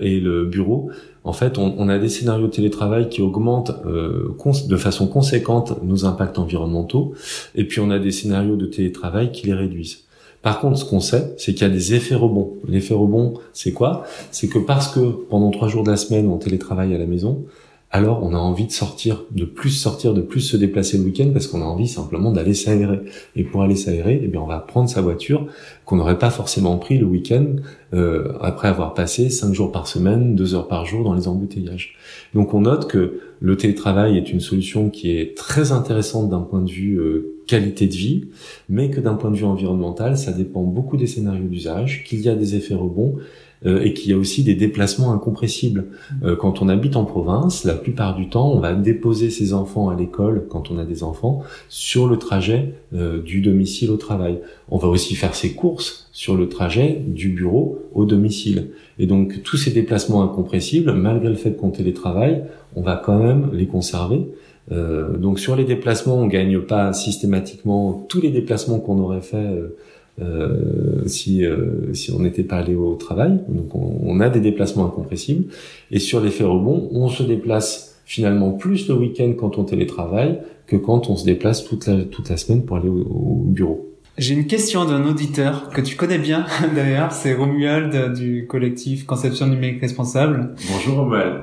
et 0.00 0.20
le 0.20 0.44
bureau, 0.44 0.90
en 1.24 1.32
fait, 1.32 1.58
on, 1.58 1.88
a 1.88 1.98
des 1.98 2.08
scénarios 2.08 2.46
de 2.46 2.52
télétravail 2.52 3.08
qui 3.08 3.20
augmentent 3.20 3.72
de 3.84 4.76
façon 4.76 5.08
conséquente 5.08 5.82
nos 5.82 6.04
impacts 6.04 6.38
environnementaux, 6.38 7.14
et 7.56 7.64
puis 7.64 7.80
on 7.80 7.90
a 7.90 7.98
des 7.98 8.12
scénarios 8.12 8.54
de 8.54 8.66
télétravail 8.66 9.32
qui 9.32 9.46
les 9.46 9.54
réduisent. 9.54 10.05
Par 10.46 10.60
contre, 10.60 10.78
ce 10.78 10.84
qu'on 10.84 11.00
sait, 11.00 11.34
c'est 11.38 11.54
qu'il 11.54 11.66
y 11.66 11.68
a 11.68 11.72
des 11.72 11.94
effets 11.94 12.14
rebonds. 12.14 12.52
L'effet 12.68 12.94
rebond, 12.94 13.34
c'est 13.52 13.72
quoi? 13.72 14.04
C'est 14.30 14.46
que 14.46 14.60
parce 14.60 14.86
que 14.86 15.00
pendant 15.00 15.50
trois 15.50 15.66
jours 15.66 15.82
de 15.82 15.90
la 15.90 15.96
semaine, 15.96 16.28
on 16.28 16.36
télétravaille 16.36 16.94
à 16.94 16.98
la 16.98 17.06
maison, 17.06 17.46
alors 17.90 18.20
on 18.22 18.32
a 18.32 18.38
envie 18.38 18.66
de 18.66 18.70
sortir, 18.70 19.24
de 19.32 19.44
plus 19.44 19.70
sortir, 19.70 20.14
de 20.14 20.20
plus 20.20 20.42
se 20.42 20.56
déplacer 20.56 20.98
le 20.98 21.02
week-end 21.02 21.30
parce 21.32 21.48
qu'on 21.48 21.62
a 21.62 21.64
envie 21.64 21.88
simplement 21.88 22.30
d'aller 22.30 22.54
s'aérer. 22.54 23.00
Et 23.34 23.42
pour 23.42 23.62
aller 23.62 23.74
s'aérer, 23.74 24.20
eh 24.22 24.28
bien 24.28 24.40
on 24.40 24.46
va 24.46 24.60
prendre 24.60 24.88
sa 24.88 25.00
voiture 25.00 25.48
qu'on 25.84 25.96
n'aurait 25.96 26.20
pas 26.20 26.30
forcément 26.30 26.78
pris 26.78 26.96
le 26.96 27.06
week-end 27.06 27.56
euh, 27.92 28.34
après 28.40 28.68
avoir 28.68 28.94
passé 28.94 29.30
cinq 29.30 29.52
jours 29.52 29.72
par 29.72 29.88
semaine, 29.88 30.36
deux 30.36 30.54
heures 30.54 30.68
par 30.68 30.86
jour 30.86 31.02
dans 31.02 31.14
les 31.14 31.26
embouteillages. 31.26 31.96
Donc 32.34 32.54
on 32.54 32.60
note 32.60 32.86
que 32.86 33.18
le 33.40 33.56
télétravail 33.56 34.16
est 34.16 34.30
une 34.30 34.38
solution 34.38 34.90
qui 34.90 35.10
est 35.10 35.36
très 35.36 35.72
intéressante 35.72 36.30
d'un 36.30 36.42
point 36.42 36.62
de 36.62 36.70
vue 36.70 37.00
euh, 37.00 37.35
qualité 37.46 37.86
de 37.86 37.94
vie, 37.94 38.24
mais 38.68 38.90
que 38.90 39.00
d'un 39.00 39.14
point 39.14 39.30
de 39.30 39.36
vue 39.36 39.44
environnemental, 39.44 40.16
ça 40.18 40.32
dépend 40.32 40.62
beaucoup 40.62 40.96
des 40.96 41.06
scénarios 41.06 41.46
d'usage, 41.46 42.04
qu'il 42.04 42.20
y 42.20 42.28
a 42.28 42.34
des 42.34 42.56
effets 42.56 42.74
rebonds 42.74 43.16
euh, 43.64 43.82
et 43.82 43.94
qu'il 43.94 44.10
y 44.10 44.14
a 44.14 44.18
aussi 44.18 44.42
des 44.44 44.54
déplacements 44.54 45.12
incompressibles. 45.12 45.86
Euh, 46.22 46.36
quand 46.36 46.60
on 46.60 46.68
habite 46.68 46.94
en 46.94 47.04
province, 47.04 47.64
la 47.64 47.74
plupart 47.74 48.14
du 48.14 48.28
temps, 48.28 48.52
on 48.52 48.60
va 48.60 48.74
déposer 48.74 49.30
ses 49.30 49.54
enfants 49.54 49.88
à 49.88 49.96
l'école, 49.96 50.46
quand 50.50 50.70
on 50.70 50.78
a 50.78 50.84
des 50.84 51.02
enfants, 51.02 51.42
sur 51.68 52.06
le 52.06 52.18
trajet 52.18 52.74
euh, 52.92 53.22
du 53.22 53.40
domicile 53.40 53.90
au 53.90 53.96
travail. 53.96 54.40
On 54.68 54.76
va 54.76 54.88
aussi 54.88 55.14
faire 55.14 55.34
ses 55.34 55.54
courses 55.54 56.10
sur 56.12 56.36
le 56.36 56.48
trajet 56.48 57.02
du 57.06 57.30
bureau 57.30 57.78
au 57.94 58.04
domicile. 58.04 58.68
Et 58.98 59.06
donc 59.06 59.42
tous 59.42 59.56
ces 59.56 59.70
déplacements 59.70 60.22
incompressibles, 60.22 60.92
malgré 60.92 61.28
le 61.28 61.34
fait 61.34 61.56
qu'on 61.56 61.70
télétravaille, 61.70 62.42
on 62.74 62.82
va 62.82 62.96
quand 62.96 63.18
même 63.18 63.50
les 63.52 63.66
conserver. 63.66 64.26
Euh, 64.72 65.16
donc 65.16 65.38
sur 65.38 65.54
les 65.54 65.64
déplacements, 65.64 66.16
on 66.16 66.26
gagne 66.26 66.60
pas 66.60 66.92
systématiquement 66.92 68.06
tous 68.08 68.20
les 68.20 68.30
déplacements 68.30 68.78
qu'on 68.78 68.98
aurait 68.98 69.20
fait 69.20 69.36
euh, 69.36 69.76
euh, 70.22 71.06
si 71.06 71.44
euh, 71.44 71.92
si 71.92 72.10
on 72.10 72.20
n'était 72.20 72.42
pas 72.42 72.56
allé 72.56 72.74
au 72.74 72.94
travail. 72.94 73.38
Donc 73.48 73.74
on, 73.74 74.18
a 74.20 74.30
des 74.30 74.40
déplacements 74.40 74.86
incompressibles. 74.86 75.52
Et 75.90 75.98
sur 75.98 76.20
l'effet 76.20 76.44
rebond, 76.44 76.88
on 76.92 77.08
se 77.08 77.22
déplace 77.22 78.00
finalement 78.06 78.52
plus 78.52 78.88
le 78.88 78.94
week-end 78.94 79.32
quand 79.38 79.58
on 79.58 79.64
télétravaille 79.64 80.38
que 80.66 80.76
quand 80.76 81.10
on 81.10 81.16
se 81.16 81.24
déplace 81.24 81.64
toute 81.64 81.86
la 81.86 82.02
toute 82.04 82.30
la 82.30 82.38
semaine 82.38 82.64
pour 82.64 82.78
aller 82.78 82.88
au 82.88 83.42
bureau. 83.46 83.95
J'ai 84.18 84.32
une 84.32 84.46
question 84.46 84.86
d'un 84.86 85.04
auditeur 85.06 85.68
que 85.68 85.82
tu 85.82 85.94
connais 85.94 86.16
bien 86.16 86.46
d'ailleurs, 86.74 87.12
c'est 87.12 87.34
Romuald 87.34 88.14
du 88.14 88.46
collectif 88.46 89.04
Conception 89.04 89.46
numérique 89.46 89.82
responsable. 89.82 90.54
Bonjour 90.72 91.00
Romuald. 91.00 91.42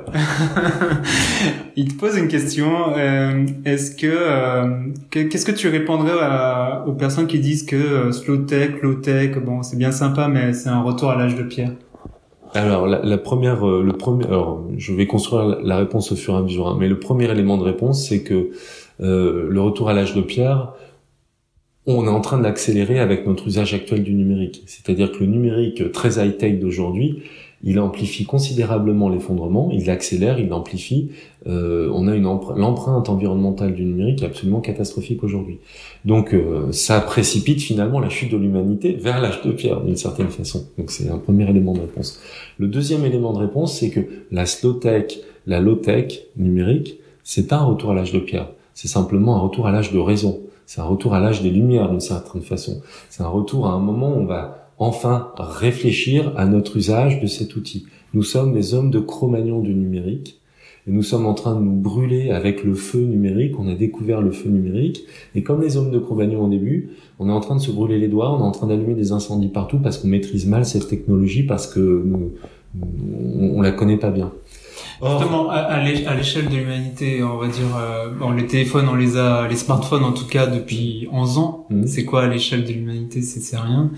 Il 1.75 1.93
te 1.93 1.99
pose 1.99 2.17
une 2.17 2.27
question. 2.27 2.95
Euh, 2.97 3.45
est-ce 3.63 3.95
que 3.95 4.07
euh, 4.09 4.87
qu'est-ce 5.11 5.45
que 5.45 5.51
tu 5.51 5.67
répondrais 5.67 6.13
aux 6.87 6.93
personnes 6.93 7.27
qui 7.27 7.37
disent 7.37 7.63
que 7.63 7.75
euh, 7.75 8.11
slow 8.11 8.37
tech, 8.37 8.81
low 8.81 8.95
tech, 8.95 9.37
bon 9.37 9.61
c'est 9.61 9.77
bien 9.77 9.91
sympa 9.91 10.27
mais 10.27 10.53
c'est 10.53 10.69
un 10.69 10.81
retour 10.81 11.11
à 11.11 11.15
l'âge 11.15 11.35
de 11.35 11.43
pierre? 11.43 11.73
Alors 12.55 12.87
la, 12.87 13.17
première, 13.19 13.65
le 13.65 13.93
premier, 13.93 14.25
alors 14.25 14.63
je 14.77 14.93
vais 14.93 15.05
construire 15.05 15.59
la 15.63 15.77
réponse 15.77 16.11
au 16.11 16.15
fur 16.15 16.33
et 16.33 16.37
à 16.37 16.41
mesure, 16.41 16.69
hein, 16.69 16.77
mais 16.79 16.87
le 16.87 16.99
premier 16.99 17.29
élément 17.29 17.57
de 17.57 17.63
réponse 17.63 18.07
c'est 18.07 18.23
que 18.23 18.49
le 18.99 19.59
retour 19.59 19.89
à 19.89 19.93
l'âge 19.93 20.15
de 20.15 20.21
pierre 20.21 20.73
on 21.85 22.05
est 22.05 22.09
en 22.09 22.21
train 22.21 22.39
d'accélérer 22.39 22.99
avec 22.99 23.27
notre 23.27 23.47
usage 23.47 23.73
actuel 23.73 24.03
du 24.03 24.13
numérique. 24.13 24.63
C'est-à-dire 24.67 25.11
que 25.11 25.19
le 25.19 25.27
numérique 25.27 25.91
très 25.91 26.23
high-tech 26.23 26.59
d'aujourd'hui, 26.59 27.23
il 27.65 27.79
amplifie 27.79 28.25
considérablement 28.25 29.07
l'effondrement, 29.07 29.69
il 29.71 29.85
l'accélère, 29.85 30.37
il 30.37 30.49
l'amplifie. 30.49 31.11
Euh, 31.47 31.89
on 31.93 32.09
a 32.09 32.15
une 32.15 32.23
l'empreinte 32.23 33.07
environnementale 33.07 33.73
du 33.73 33.85
numérique 33.85 34.21
est 34.21 34.25
absolument 34.25 34.59
catastrophique 34.59 35.23
aujourd'hui. 35.23 35.59
Donc 36.03 36.33
euh, 36.33 36.73
ça 36.73 36.99
précipite 36.99 37.61
finalement 37.61 38.01
la 38.01 38.09
chute 38.09 38.31
de 38.31 38.37
l'humanité 38.37 38.91
vers 38.93 39.21
l'âge 39.21 39.41
de 39.43 39.51
pierre 39.51 39.79
d'une 39.79 39.95
certaine 39.95 40.27
façon. 40.27 40.65
Donc 40.77 40.91
c'est 40.91 41.09
un 41.09 41.17
premier 41.17 41.49
élément 41.49 41.73
de 41.73 41.79
réponse. 41.79 42.19
Le 42.59 42.67
deuxième 42.67 43.05
élément 43.05 43.31
de 43.31 43.39
réponse, 43.39 43.79
c'est 43.79 43.89
que 43.89 44.01
la 44.31 44.45
slow 44.45 44.73
tech, 44.73 45.19
la 45.47 45.61
low 45.61 45.75
tech 45.75 46.19
numérique, 46.35 46.99
c'est 47.23 47.47
pas 47.47 47.57
un 47.57 47.63
retour 47.63 47.91
à 47.91 47.93
l'âge 47.93 48.11
de 48.11 48.19
pierre, 48.19 48.49
c'est 48.73 48.89
simplement 48.89 49.37
un 49.37 49.39
retour 49.39 49.67
à 49.67 49.71
l'âge 49.71 49.93
de 49.93 49.99
raison. 49.99 50.41
C'est 50.65 50.81
un 50.81 50.85
retour 50.85 51.13
à 51.13 51.19
l'âge 51.19 51.41
des 51.41 51.49
Lumières 51.49 51.89
d'une 51.89 51.99
certaine 51.99 52.41
façon. 52.41 52.81
C'est 53.09 53.23
un 53.23 53.27
retour 53.27 53.67
à 53.67 53.71
un 53.71 53.79
moment 53.79 54.09
où 54.09 54.19
on 54.19 54.25
va 54.25 54.69
enfin 54.77 55.31
réfléchir 55.37 56.33
à 56.35 56.45
notre 56.45 56.77
usage 56.77 57.21
de 57.21 57.27
cet 57.27 57.55
outil. 57.55 57.85
Nous 58.13 58.23
sommes 58.23 58.53
des 58.53 58.73
hommes 58.73 58.91
de 58.91 58.99
Cro-Magnon 58.99 59.59
du 59.61 59.73
numérique 59.73 60.39
et 60.87 60.91
nous 60.91 61.03
sommes 61.03 61.25
en 61.25 61.33
train 61.33 61.55
de 61.55 61.61
nous 61.61 61.75
brûler 61.75 62.31
avec 62.31 62.63
le 62.63 62.73
feu 62.73 62.99
numérique. 62.99 63.57
On 63.59 63.67
a 63.67 63.75
découvert 63.75 64.21
le 64.21 64.31
feu 64.31 64.49
numérique 64.49 65.03
et 65.35 65.43
comme 65.43 65.61
les 65.61 65.77
hommes 65.77 65.91
de 65.91 65.99
Cro-Magnon 65.99 66.45
au 66.45 66.49
début, 66.49 66.89
on 67.19 67.29
est 67.29 67.31
en 67.31 67.39
train 67.39 67.55
de 67.55 67.61
se 67.61 67.71
brûler 67.71 67.99
les 67.99 68.07
doigts, 68.07 68.33
on 68.33 68.39
est 68.39 68.47
en 68.47 68.51
train 68.51 68.67
d'allumer 68.67 68.93
des 68.93 69.11
incendies 69.11 69.47
partout 69.47 69.77
parce 69.77 69.97
qu'on 69.97 70.07
maîtrise 70.07 70.45
mal 70.45 70.65
cette 70.65 70.87
technologie 70.87 71.43
parce 71.43 71.67
que 71.67 71.79
nous, 71.79 72.31
on, 72.81 73.61
la 73.61 73.71
connaît 73.71 73.97
pas 73.97 74.11
bien. 74.11 74.31
Justement, 75.09 75.49
à, 75.49 75.83
l'échelle 76.15 76.47
de 76.47 76.55
l'humanité, 76.55 77.23
on 77.23 77.37
va 77.37 77.47
dire, 77.47 77.75
euh, 77.77 78.09
bon, 78.09 78.31
les 78.31 78.47
téléphones, 78.47 78.87
on 78.89 78.95
les 78.95 79.17
a, 79.17 79.47
les 79.47 79.55
smartphones 79.55 80.03
en 80.03 80.13
tout 80.13 80.27
cas 80.27 80.47
depuis 80.47 81.07
11 81.11 81.37
ans. 81.37 81.67
Mhm. 81.69 81.87
C'est 81.87 82.05
quoi 82.05 82.23
à 82.23 82.27
l'échelle 82.27 82.63
de 82.63 82.71
l'humanité? 82.71 83.21
C'est 83.21 83.57
rien. 83.57 83.91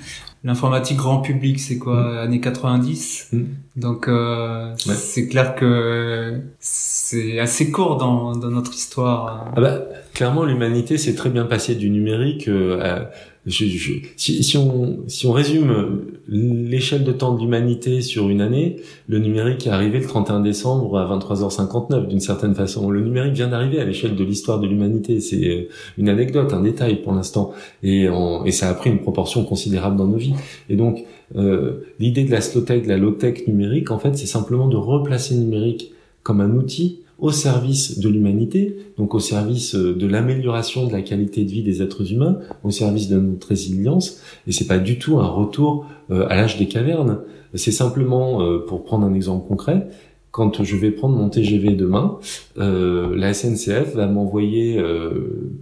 L'informatique 0.43 0.97
grand 0.97 1.21
public, 1.21 1.59
c'est 1.59 1.79
quoi? 1.79 1.95
Mmh. 1.95 2.17
Années 2.17 2.39
90. 2.39 3.29
Mhm. 3.33 3.47
Donc 3.77 4.07
euh, 4.07 4.73
c'est 4.77 5.27
clair 5.27 5.55
que 5.55 6.41
c'est 6.59 7.39
assez 7.39 7.71
court 7.71 7.97
dans, 7.97 8.35
dans 8.35 8.51
notre 8.51 8.73
histoire. 8.73 9.51
Ah 9.55 9.61
bah, 9.61 9.79
clairement, 10.13 10.45
l'humanité 10.45 10.97
s'est 10.97 11.15
très 11.15 11.29
bien 11.29 11.45
passée 11.45 11.73
du 11.73 11.89
numérique 11.89 12.47
euh, 12.47 13.05
si, 13.47 14.57
on, 14.57 15.03
si 15.07 15.27
on 15.27 15.31
résume 15.31 16.01
l'échelle 16.27 17.03
de 17.03 17.11
temps 17.11 17.35
de 17.35 17.39
l'humanité 17.39 18.01
sur 18.01 18.29
une 18.29 18.41
année, 18.41 18.77
le 19.07 19.19
numérique 19.19 19.67
est 19.67 19.69
arrivé 19.69 19.99
le 19.99 20.05
31 20.05 20.39
décembre 20.39 20.97
à 20.97 21.17
23h59 21.17 22.07
d'une 22.07 22.19
certaine 22.19 22.55
façon. 22.55 22.89
Le 22.89 23.01
numérique 23.01 23.33
vient 23.33 23.47
d'arriver 23.47 23.79
à 23.79 23.85
l'échelle 23.85 24.15
de 24.15 24.23
l'histoire 24.23 24.59
de 24.59 24.65
l'humanité. 24.65 25.19
C'est 25.19 25.47
euh, 25.47 25.69
une 25.97 26.09
anecdote, 26.09 26.53
un 26.53 26.61
détail 26.61 27.01
pour 27.03 27.13
l'instant, 27.13 27.53
et, 27.83 28.07
ça 28.51 28.69
a 28.69 28.73
pris 28.73 28.89
une 28.89 29.01
proportion 29.01 29.43
considérable 29.43 29.97
dans 29.97 30.07
nos 30.07 30.17
vies. 30.17 30.33
Et 30.69 30.75
donc 30.75 31.03
euh, 31.35 31.85
l'idée 31.99 32.23
de 32.23 32.31
la 32.31 32.41
slow 32.41 32.61
tech, 32.61 32.83
de 32.83 32.87
la 32.87 32.97
low 32.97 33.11
tech 33.11 33.47
numérique, 33.47 33.91
en 33.91 33.99
fait, 33.99 34.17
c'est 34.17 34.25
simplement 34.25 34.67
de 34.67 34.77
replacer 34.77 35.35
le 35.35 35.41
numérique 35.41 35.91
comme 36.23 36.41
un 36.41 36.55
outil 36.55 37.01
au 37.17 37.31
service 37.31 37.99
de 37.99 38.09
l'humanité, 38.09 38.77
donc 38.97 39.13
au 39.13 39.19
service 39.19 39.75
euh, 39.75 39.95
de 39.95 40.05
l'amélioration 40.05 40.85
de 40.85 40.91
la 40.91 41.01
qualité 41.01 41.43
de 41.45 41.51
vie 41.51 41.63
des 41.63 41.81
êtres 41.81 42.11
humains, 42.11 42.39
au 42.63 42.71
service 42.71 43.07
de 43.07 43.19
notre 43.19 43.47
résilience. 43.47 44.21
Et 44.47 44.51
c'est 44.51 44.67
pas 44.67 44.79
du 44.79 44.99
tout 44.99 45.19
un 45.19 45.27
retour 45.27 45.85
euh, 46.11 46.27
à 46.29 46.35
l'âge 46.35 46.57
des 46.57 46.67
cavernes. 46.67 47.19
C'est 47.53 47.71
simplement, 47.71 48.41
euh, 48.41 48.59
pour 48.59 48.83
prendre 48.83 49.05
un 49.05 49.13
exemple 49.13 49.47
concret, 49.47 49.87
quand 50.31 50.63
je 50.63 50.75
vais 50.75 50.91
prendre 50.91 51.15
mon 51.15 51.29
TGV 51.29 51.75
demain, 51.75 52.17
la 52.57 53.33
SNCF 53.33 53.95
va 53.95 54.05
m'envoyer 54.05 54.83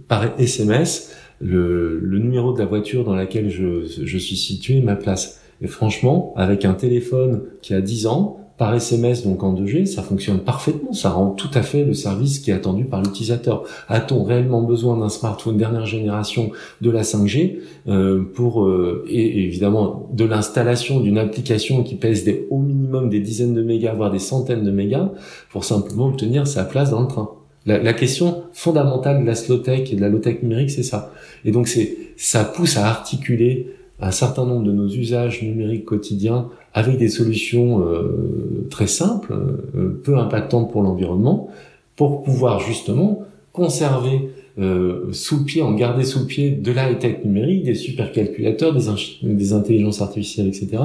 par 0.08 0.36
SMS 0.40 1.14
le, 1.40 2.00
numéro 2.18 2.52
de 2.52 2.58
la 2.58 2.64
voiture 2.64 3.04
dans 3.04 3.14
laquelle 3.14 3.50
je, 3.50 3.84
je 3.86 4.18
suis 4.18 4.34
situé, 4.34 4.80
ma 4.80 4.96
place. 4.96 5.40
Et 5.62 5.68
franchement, 5.68 6.34
avec 6.36 6.64
un 6.64 6.74
téléphone 6.74 7.42
qui 7.62 7.72
a 7.72 7.80
10 7.80 8.08
ans, 8.08 8.43
par 8.56 8.72
SMS, 8.72 9.24
donc 9.24 9.42
en 9.42 9.52
2G, 9.52 9.86
ça 9.86 10.02
fonctionne 10.02 10.38
parfaitement. 10.38 10.92
Ça 10.92 11.10
rend 11.10 11.30
tout 11.30 11.50
à 11.54 11.62
fait 11.62 11.84
le 11.84 11.92
service 11.92 12.38
qui 12.38 12.52
est 12.52 12.54
attendu 12.54 12.84
par 12.84 13.02
l'utilisateur. 13.02 13.64
A-t-on 13.88 14.22
réellement 14.22 14.62
besoin 14.62 14.96
d'un 14.96 15.08
smartphone 15.08 15.56
dernière 15.56 15.86
génération 15.86 16.50
de 16.80 16.90
la 16.90 17.02
5G 17.02 17.58
euh, 17.88 18.22
pour 18.34 18.64
euh, 18.64 19.04
et, 19.08 19.44
évidemment 19.44 20.08
de 20.12 20.24
l'installation 20.24 21.00
d'une 21.00 21.18
application 21.18 21.82
qui 21.82 21.96
pèse 21.96 22.22
des, 22.22 22.46
au 22.50 22.58
minimum 22.58 23.08
des 23.08 23.20
dizaines 23.20 23.54
de 23.54 23.62
mégas, 23.62 23.94
voire 23.94 24.12
des 24.12 24.20
centaines 24.20 24.64
de 24.64 24.70
mégas, 24.70 25.10
pour 25.50 25.64
simplement 25.64 26.06
obtenir 26.06 26.46
sa 26.46 26.64
place 26.64 26.90
dans 26.90 27.00
le 27.00 27.08
train? 27.08 27.30
La, 27.66 27.94
question 27.94 28.42
fondamentale 28.52 29.22
de 29.22 29.26
la 29.26 29.34
slow 29.34 29.56
tech 29.56 29.90
et 29.90 29.96
de 29.96 30.00
la 30.02 30.10
low 30.10 30.18
tech 30.18 30.42
numérique, 30.42 30.70
c'est 30.70 30.82
ça. 30.82 31.12
Et 31.46 31.50
donc 31.50 31.66
c'est 31.66 31.96
ça 32.16 32.44
pousse 32.44 32.76
à 32.76 32.86
articuler 32.86 33.74
un 34.00 34.10
certain 34.10 34.44
nombre 34.44 34.64
de 34.64 34.72
nos 34.72 34.88
usages 34.88 35.42
numériques 35.42 35.84
quotidiens 35.84 36.48
avec 36.72 36.98
des 36.98 37.08
solutions 37.08 37.80
euh, 37.80 38.66
très 38.70 38.88
simples, 38.88 39.32
euh, 39.32 40.00
peu 40.02 40.18
impactantes 40.18 40.70
pour 40.72 40.82
l'environnement, 40.82 41.48
pour 41.96 42.22
pouvoir 42.22 42.60
justement 42.60 43.22
conserver 43.52 44.30
euh, 44.58 45.12
sous 45.12 45.38
le 45.38 45.44
pied, 45.44 45.62
en 45.62 45.72
garder 45.72 46.04
sous 46.04 46.20
le 46.20 46.26
pied 46.26 46.50
de 46.50 46.72
la 46.72 46.90
high-tech 46.90 47.24
numérique, 47.24 47.64
des 47.64 47.74
supercalculateurs, 47.74 48.74
des, 48.74 48.90
des 49.22 49.52
intelligences 49.52 50.02
artificielles, 50.02 50.48
etc., 50.48 50.82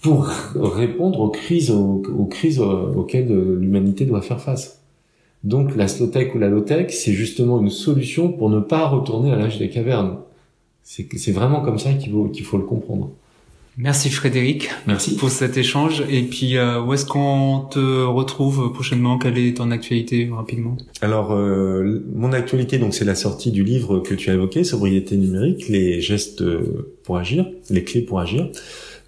pour 0.00 0.26
répondre 0.56 1.20
aux 1.20 1.28
crises, 1.28 1.70
aux, 1.70 2.02
aux 2.18 2.24
crises 2.24 2.58
auxquelles 2.60 3.28
l'humanité 3.28 4.04
doit 4.04 4.20
faire 4.20 4.40
face. 4.40 4.82
Donc 5.44 5.76
la 5.76 5.86
slow-tech 5.86 6.34
ou 6.34 6.38
la 6.38 6.48
low-tech, 6.48 6.90
c'est 6.90 7.12
justement 7.12 7.60
une 7.60 7.70
solution 7.70 8.32
pour 8.32 8.50
ne 8.50 8.58
pas 8.58 8.88
retourner 8.88 9.30
à 9.30 9.36
l'âge 9.36 9.58
des 9.58 9.68
cavernes. 9.68 10.16
C'est 10.84 11.32
vraiment 11.32 11.60
comme 11.60 11.78
ça 11.78 11.92
qu'il 11.92 12.12
faut, 12.12 12.28
qu'il 12.28 12.44
faut 12.44 12.58
le 12.58 12.64
comprendre. 12.64 13.12
Merci 13.78 14.10
Frédéric. 14.10 14.68
Merci 14.86 15.16
pour 15.16 15.30
cet 15.30 15.56
échange. 15.56 16.04
Et 16.10 16.22
puis 16.24 16.58
euh, 16.58 16.82
où 16.82 16.92
est-ce 16.92 17.06
qu'on 17.06 17.66
te 17.70 18.04
retrouve 18.04 18.70
prochainement? 18.72 19.18
Quelle 19.18 19.38
est 19.38 19.56
ton 19.56 19.70
actualité 19.70 20.28
rapidement? 20.30 20.76
Alors 21.00 21.32
euh, 21.32 22.04
mon 22.14 22.34
actualité 22.34 22.76
donc 22.76 22.92
c'est 22.92 23.06
la 23.06 23.14
sortie 23.14 23.50
du 23.50 23.64
livre 23.64 24.00
que 24.00 24.14
tu 24.14 24.28
as 24.28 24.34
évoqué, 24.34 24.62
sobriété 24.62 25.16
numérique, 25.16 25.68
les 25.68 26.02
gestes 26.02 26.42
pour 27.04 27.18
agir, 27.18 27.46
les 27.70 27.84
clés 27.84 28.02
pour 28.02 28.20
agir. 28.20 28.48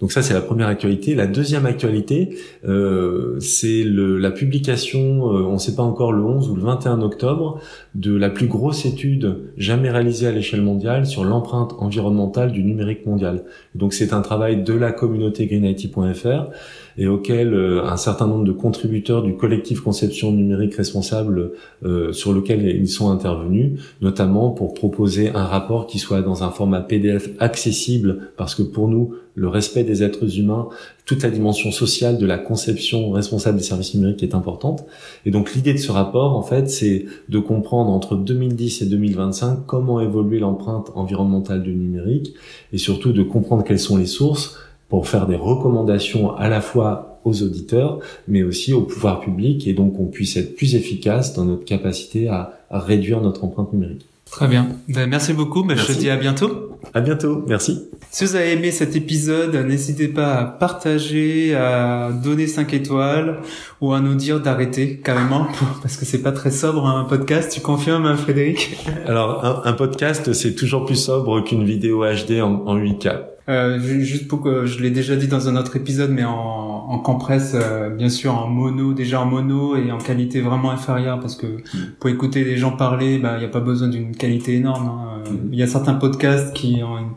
Donc 0.01 0.11
ça, 0.11 0.21
c'est 0.21 0.33
la 0.33 0.41
première 0.41 0.67
actualité. 0.67 1.15
La 1.15 1.27
deuxième 1.27 1.65
actualité, 1.65 2.37
euh, 2.67 3.39
c'est 3.39 3.83
la 3.85 4.31
publication, 4.31 5.31
euh, 5.31 5.43
on 5.43 5.53
ne 5.53 5.57
sait 5.57 5.75
pas 5.75 5.83
encore 5.83 6.11
le 6.11 6.23
11 6.23 6.49
ou 6.49 6.55
le 6.55 6.61
21 6.61 7.01
octobre, 7.01 7.61
de 7.93 8.13
la 8.13 8.29
plus 8.29 8.47
grosse 8.47 8.85
étude 8.85 9.37
jamais 9.57 9.89
réalisée 9.89 10.27
à 10.27 10.31
l'échelle 10.31 10.61
mondiale 10.61 11.05
sur 11.05 11.23
l'empreinte 11.23 11.75
environnementale 11.79 12.51
du 12.51 12.63
numérique 12.63 13.05
mondial. 13.05 13.45
Donc 13.73 13.93
c'est 13.93 14.11
un 14.11 14.21
travail 14.21 14.63
de 14.63 14.73
la 14.73 14.91
communauté 14.91 15.47
greenIT.fr 15.47 16.49
et 16.97 17.07
auquel 17.07 17.53
euh, 17.53 17.85
un 17.85 17.97
certain 17.97 18.27
nombre 18.27 18.45
de 18.45 18.51
contributeurs 18.51 19.23
du 19.23 19.35
collectif 19.35 19.81
conception 19.81 20.31
numérique 20.31 20.75
responsable 20.75 21.51
euh, 21.83 22.13
sur 22.13 22.33
lequel 22.33 22.65
ils 22.65 22.87
sont 22.87 23.09
intervenus, 23.09 23.79
notamment 24.01 24.51
pour 24.51 24.73
proposer 24.73 25.29
un 25.29 25.45
rapport 25.45 25.87
qui 25.87 25.99
soit 25.99 26.21
dans 26.21 26.43
un 26.43 26.51
format 26.51 26.81
PDF 26.81 27.29
accessible, 27.39 28.31
parce 28.37 28.55
que 28.55 28.63
pour 28.63 28.87
nous, 28.87 29.15
le 29.35 29.49
respect 29.49 29.83
des 29.83 30.01
êtres 30.01 30.39
humains, 30.39 30.69
toute 31.05 31.21
la 31.21 31.29
dimension 31.29 31.71
sociale 31.71 32.17
de 32.17 32.25
la 32.25 32.37
conception 32.37 33.11
responsable 33.11 33.57
des 33.57 33.63
services 33.63 33.93
numériques 33.93 34.23
est 34.23 34.33
importante. 34.33 34.85
Et 35.25 35.31
donc 35.31 35.53
l'idée 35.53 35.73
de 35.73 35.77
ce 35.77 35.91
rapport, 35.91 36.37
en 36.37 36.41
fait, 36.41 36.69
c'est 36.69 37.05
de 37.27 37.39
comprendre 37.39 37.91
entre 37.91 38.15
2010 38.15 38.81
et 38.81 38.85
2025 38.85 39.65
comment 39.67 39.99
évoluer 39.99 40.39
l'empreinte 40.39 40.91
environnementale 40.95 41.63
du 41.63 41.75
numérique 41.75 42.33
et 42.71 42.77
surtout 42.77 43.11
de 43.11 43.23
comprendre 43.23 43.65
quelles 43.65 43.79
sont 43.79 43.97
les 43.97 44.05
sources 44.05 44.57
pour 44.89 45.07
faire 45.07 45.27
des 45.27 45.35
recommandations 45.35 46.35
à 46.35 46.49
la 46.49 46.61
fois 46.61 47.19
aux 47.25 47.41
auditeurs, 47.41 47.99
mais 48.27 48.43
aussi 48.43 48.71
au 48.71 48.81
pouvoir 48.81 49.19
public, 49.19 49.67
et 49.67 49.73
donc 49.73 49.97
qu'on 49.97 50.05
puisse 50.05 50.37
être 50.37 50.55
plus 50.55 50.75
efficace 50.75 51.33
dans 51.33 51.45
notre 51.45 51.65
capacité 51.65 52.27
à, 52.27 52.59
à 52.69 52.79
réduire 52.79 53.21
notre 53.21 53.43
empreinte 53.43 53.73
numérique. 53.73 54.05
Très 54.29 54.47
bien. 54.47 54.67
Ben, 54.89 55.07
merci 55.07 55.33
beaucoup. 55.33 55.63
Ben, 55.63 55.77
je 55.77 55.85
te 55.85 55.91
dis 55.93 56.09
à 56.09 56.17
bientôt. 56.17 56.77
À 56.93 57.01
bientôt. 57.01 57.43
Merci. 57.47 57.89
Si 58.11 58.25
vous 58.25 58.35
avez 58.35 58.53
aimé 58.53 58.71
cet 58.71 58.95
épisode, 58.95 59.55
n'hésitez 59.55 60.07
pas 60.07 60.35
à 60.35 60.45
partager, 60.45 61.55
à 61.55 62.11
donner 62.11 62.47
5 62.47 62.73
étoiles 62.73 63.39
ou 63.81 63.93
à 63.93 63.99
nous 64.01 64.15
dire 64.15 64.41
d'arrêter 64.41 64.97
carrément 64.97 65.47
parce 65.81 65.97
que 65.97 66.05
c'est 66.05 66.21
pas 66.21 66.31
très 66.31 66.51
sobre 66.51 66.85
un 66.85 67.05
podcast. 67.05 67.51
Tu 67.51 67.61
confirmes, 67.61 68.15
Frédéric? 68.17 68.77
Alors, 69.05 69.45
un, 69.45 69.69
un 69.69 69.73
podcast, 69.73 70.33
c'est 70.33 70.55
toujours 70.55 70.85
plus 70.85 70.95
sobre 70.95 71.41
qu'une 71.43 71.63
vidéo 71.63 72.03
HD 72.03 72.41
en, 72.41 72.65
en 72.65 72.77
8K. 72.77 73.34
Euh, 73.47 73.79
juste 73.79 74.27
pour 74.27 74.41
que 74.41 74.65
je 74.65 74.81
l'ai 74.81 74.89
déjà 74.89 75.15
dit 75.15 75.27
dans 75.27 75.47
un 75.47 75.55
autre 75.55 75.75
épisode, 75.75 76.09
mais 76.09 76.23
en, 76.23 76.33
en 76.33 76.99
compresse, 76.99 77.55
euh, 77.55 77.89
bien 77.89 78.09
sûr 78.09 78.35
en 78.35 78.47
mono, 78.47 78.93
déjà 78.93 79.21
en 79.21 79.25
mono 79.25 79.75
et 79.75 79.91
en 79.91 79.99
qualité 79.99 80.41
vraiment 80.41 80.71
inférieure, 80.71 81.19
parce 81.19 81.35
que 81.35 81.45
mm. 81.45 81.61
pour 81.99 82.09
écouter 82.09 82.43
les 82.43 82.57
gens 82.57 82.71
parler, 82.71 83.19
bah 83.19 83.33
il 83.35 83.39
n'y 83.39 83.45
a 83.45 83.49
pas 83.49 83.59
besoin 83.59 83.87
d'une 83.87 84.15
qualité 84.15 84.55
énorme. 84.55 84.87
Hein. 84.87 85.23
Mm. 85.29 85.49
Il 85.51 85.59
y 85.59 85.63
a 85.63 85.67
certains 85.67 85.93
podcasts 85.93 86.53
qui 86.55 86.81
ont 86.83 86.97
une, 86.97 87.11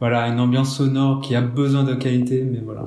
voilà 0.00 0.28
une 0.28 0.38
ambiance 0.38 0.76
sonore 0.76 1.22
qui 1.22 1.34
a 1.34 1.40
besoin 1.40 1.84
de 1.84 1.94
qualité, 1.94 2.46
mais 2.50 2.60
voilà 2.62 2.84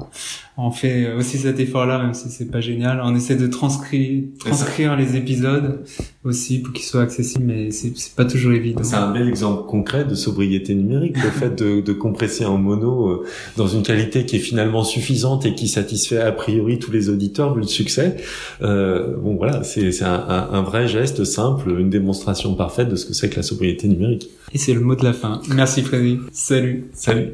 on 0.58 0.72
fait 0.72 1.14
aussi 1.14 1.40
cet 1.40 1.60
effort-là, 1.60 1.98
même 1.98 2.14
si 2.14 2.30
c'est 2.30 2.52
pas 2.52 2.62
génial. 2.62 3.02
On 3.04 3.16
essaie 3.16 3.36
de 3.36 3.48
transcrire, 3.48 4.24
transcrire 4.40 4.96
les 4.96 5.16
épisodes 5.16 5.84
aussi 6.24 6.60
pour 6.60 6.74
qu'ils 6.74 6.86
soient 6.86 7.02
accessibles, 7.02 7.44
mais 7.46 7.72
c'est 7.72 7.94
pas 8.16 8.26
toujours 8.26 8.54
évident. 8.54 8.84
C'est 8.84 8.96
un 8.96 9.12
bel 9.12 9.28
exemple 9.28 9.68
concret 9.68 10.06
de 10.06 10.16
sobriété 10.16 10.74
numérique, 10.74 11.22
le 11.22 11.30
fait 11.30 11.50
de, 11.50 11.82
de, 11.82 11.94
compresser 11.94 12.46
en 12.46 12.58
mono 12.58 13.10
euh, 13.10 13.26
dans 13.58 13.68
une 13.68 13.84
qualité 13.84 14.26
qui 14.26 14.38
est 14.38 14.40
finalement 14.40 14.84
suffisante 14.84 15.46
et 15.46 15.54
qui 15.54 15.68
satisfait 15.68 16.20
a 16.20 16.32
priori 16.32 16.80
tous 16.80 16.92
les 16.92 17.10
auditeurs 17.10 17.54
vu 17.54 17.62
le 17.62 17.68
succès. 17.68 18.18
Euh, 18.62 19.16
bon 19.18 19.36
voilà, 19.36 19.64
c'est 19.64 20.02
un, 20.04 20.14
un, 20.14 20.50
un, 20.52 20.62
vrai 20.62 20.88
geste 20.88 21.24
simple, 21.26 21.76
une 21.78 21.90
démonstration 21.90 22.56
parfaite 22.56 22.90
de 22.90 22.96
ce 22.96 23.06
que 23.06 23.14
c'est 23.14 23.30
que 23.30 23.36
la 23.36 23.44
sobriété 23.44 23.88
numérique. 23.88 24.30
Et 24.54 24.58
c'est 24.58 24.74
le 24.74 24.82
mot 24.82 24.96
de 24.96 25.04
la 25.04 25.14
fin. 25.14 25.42
Merci 25.50 25.82
Frédéric. 25.82 26.22
Salut. 26.32 26.86
Salut. 26.94 27.34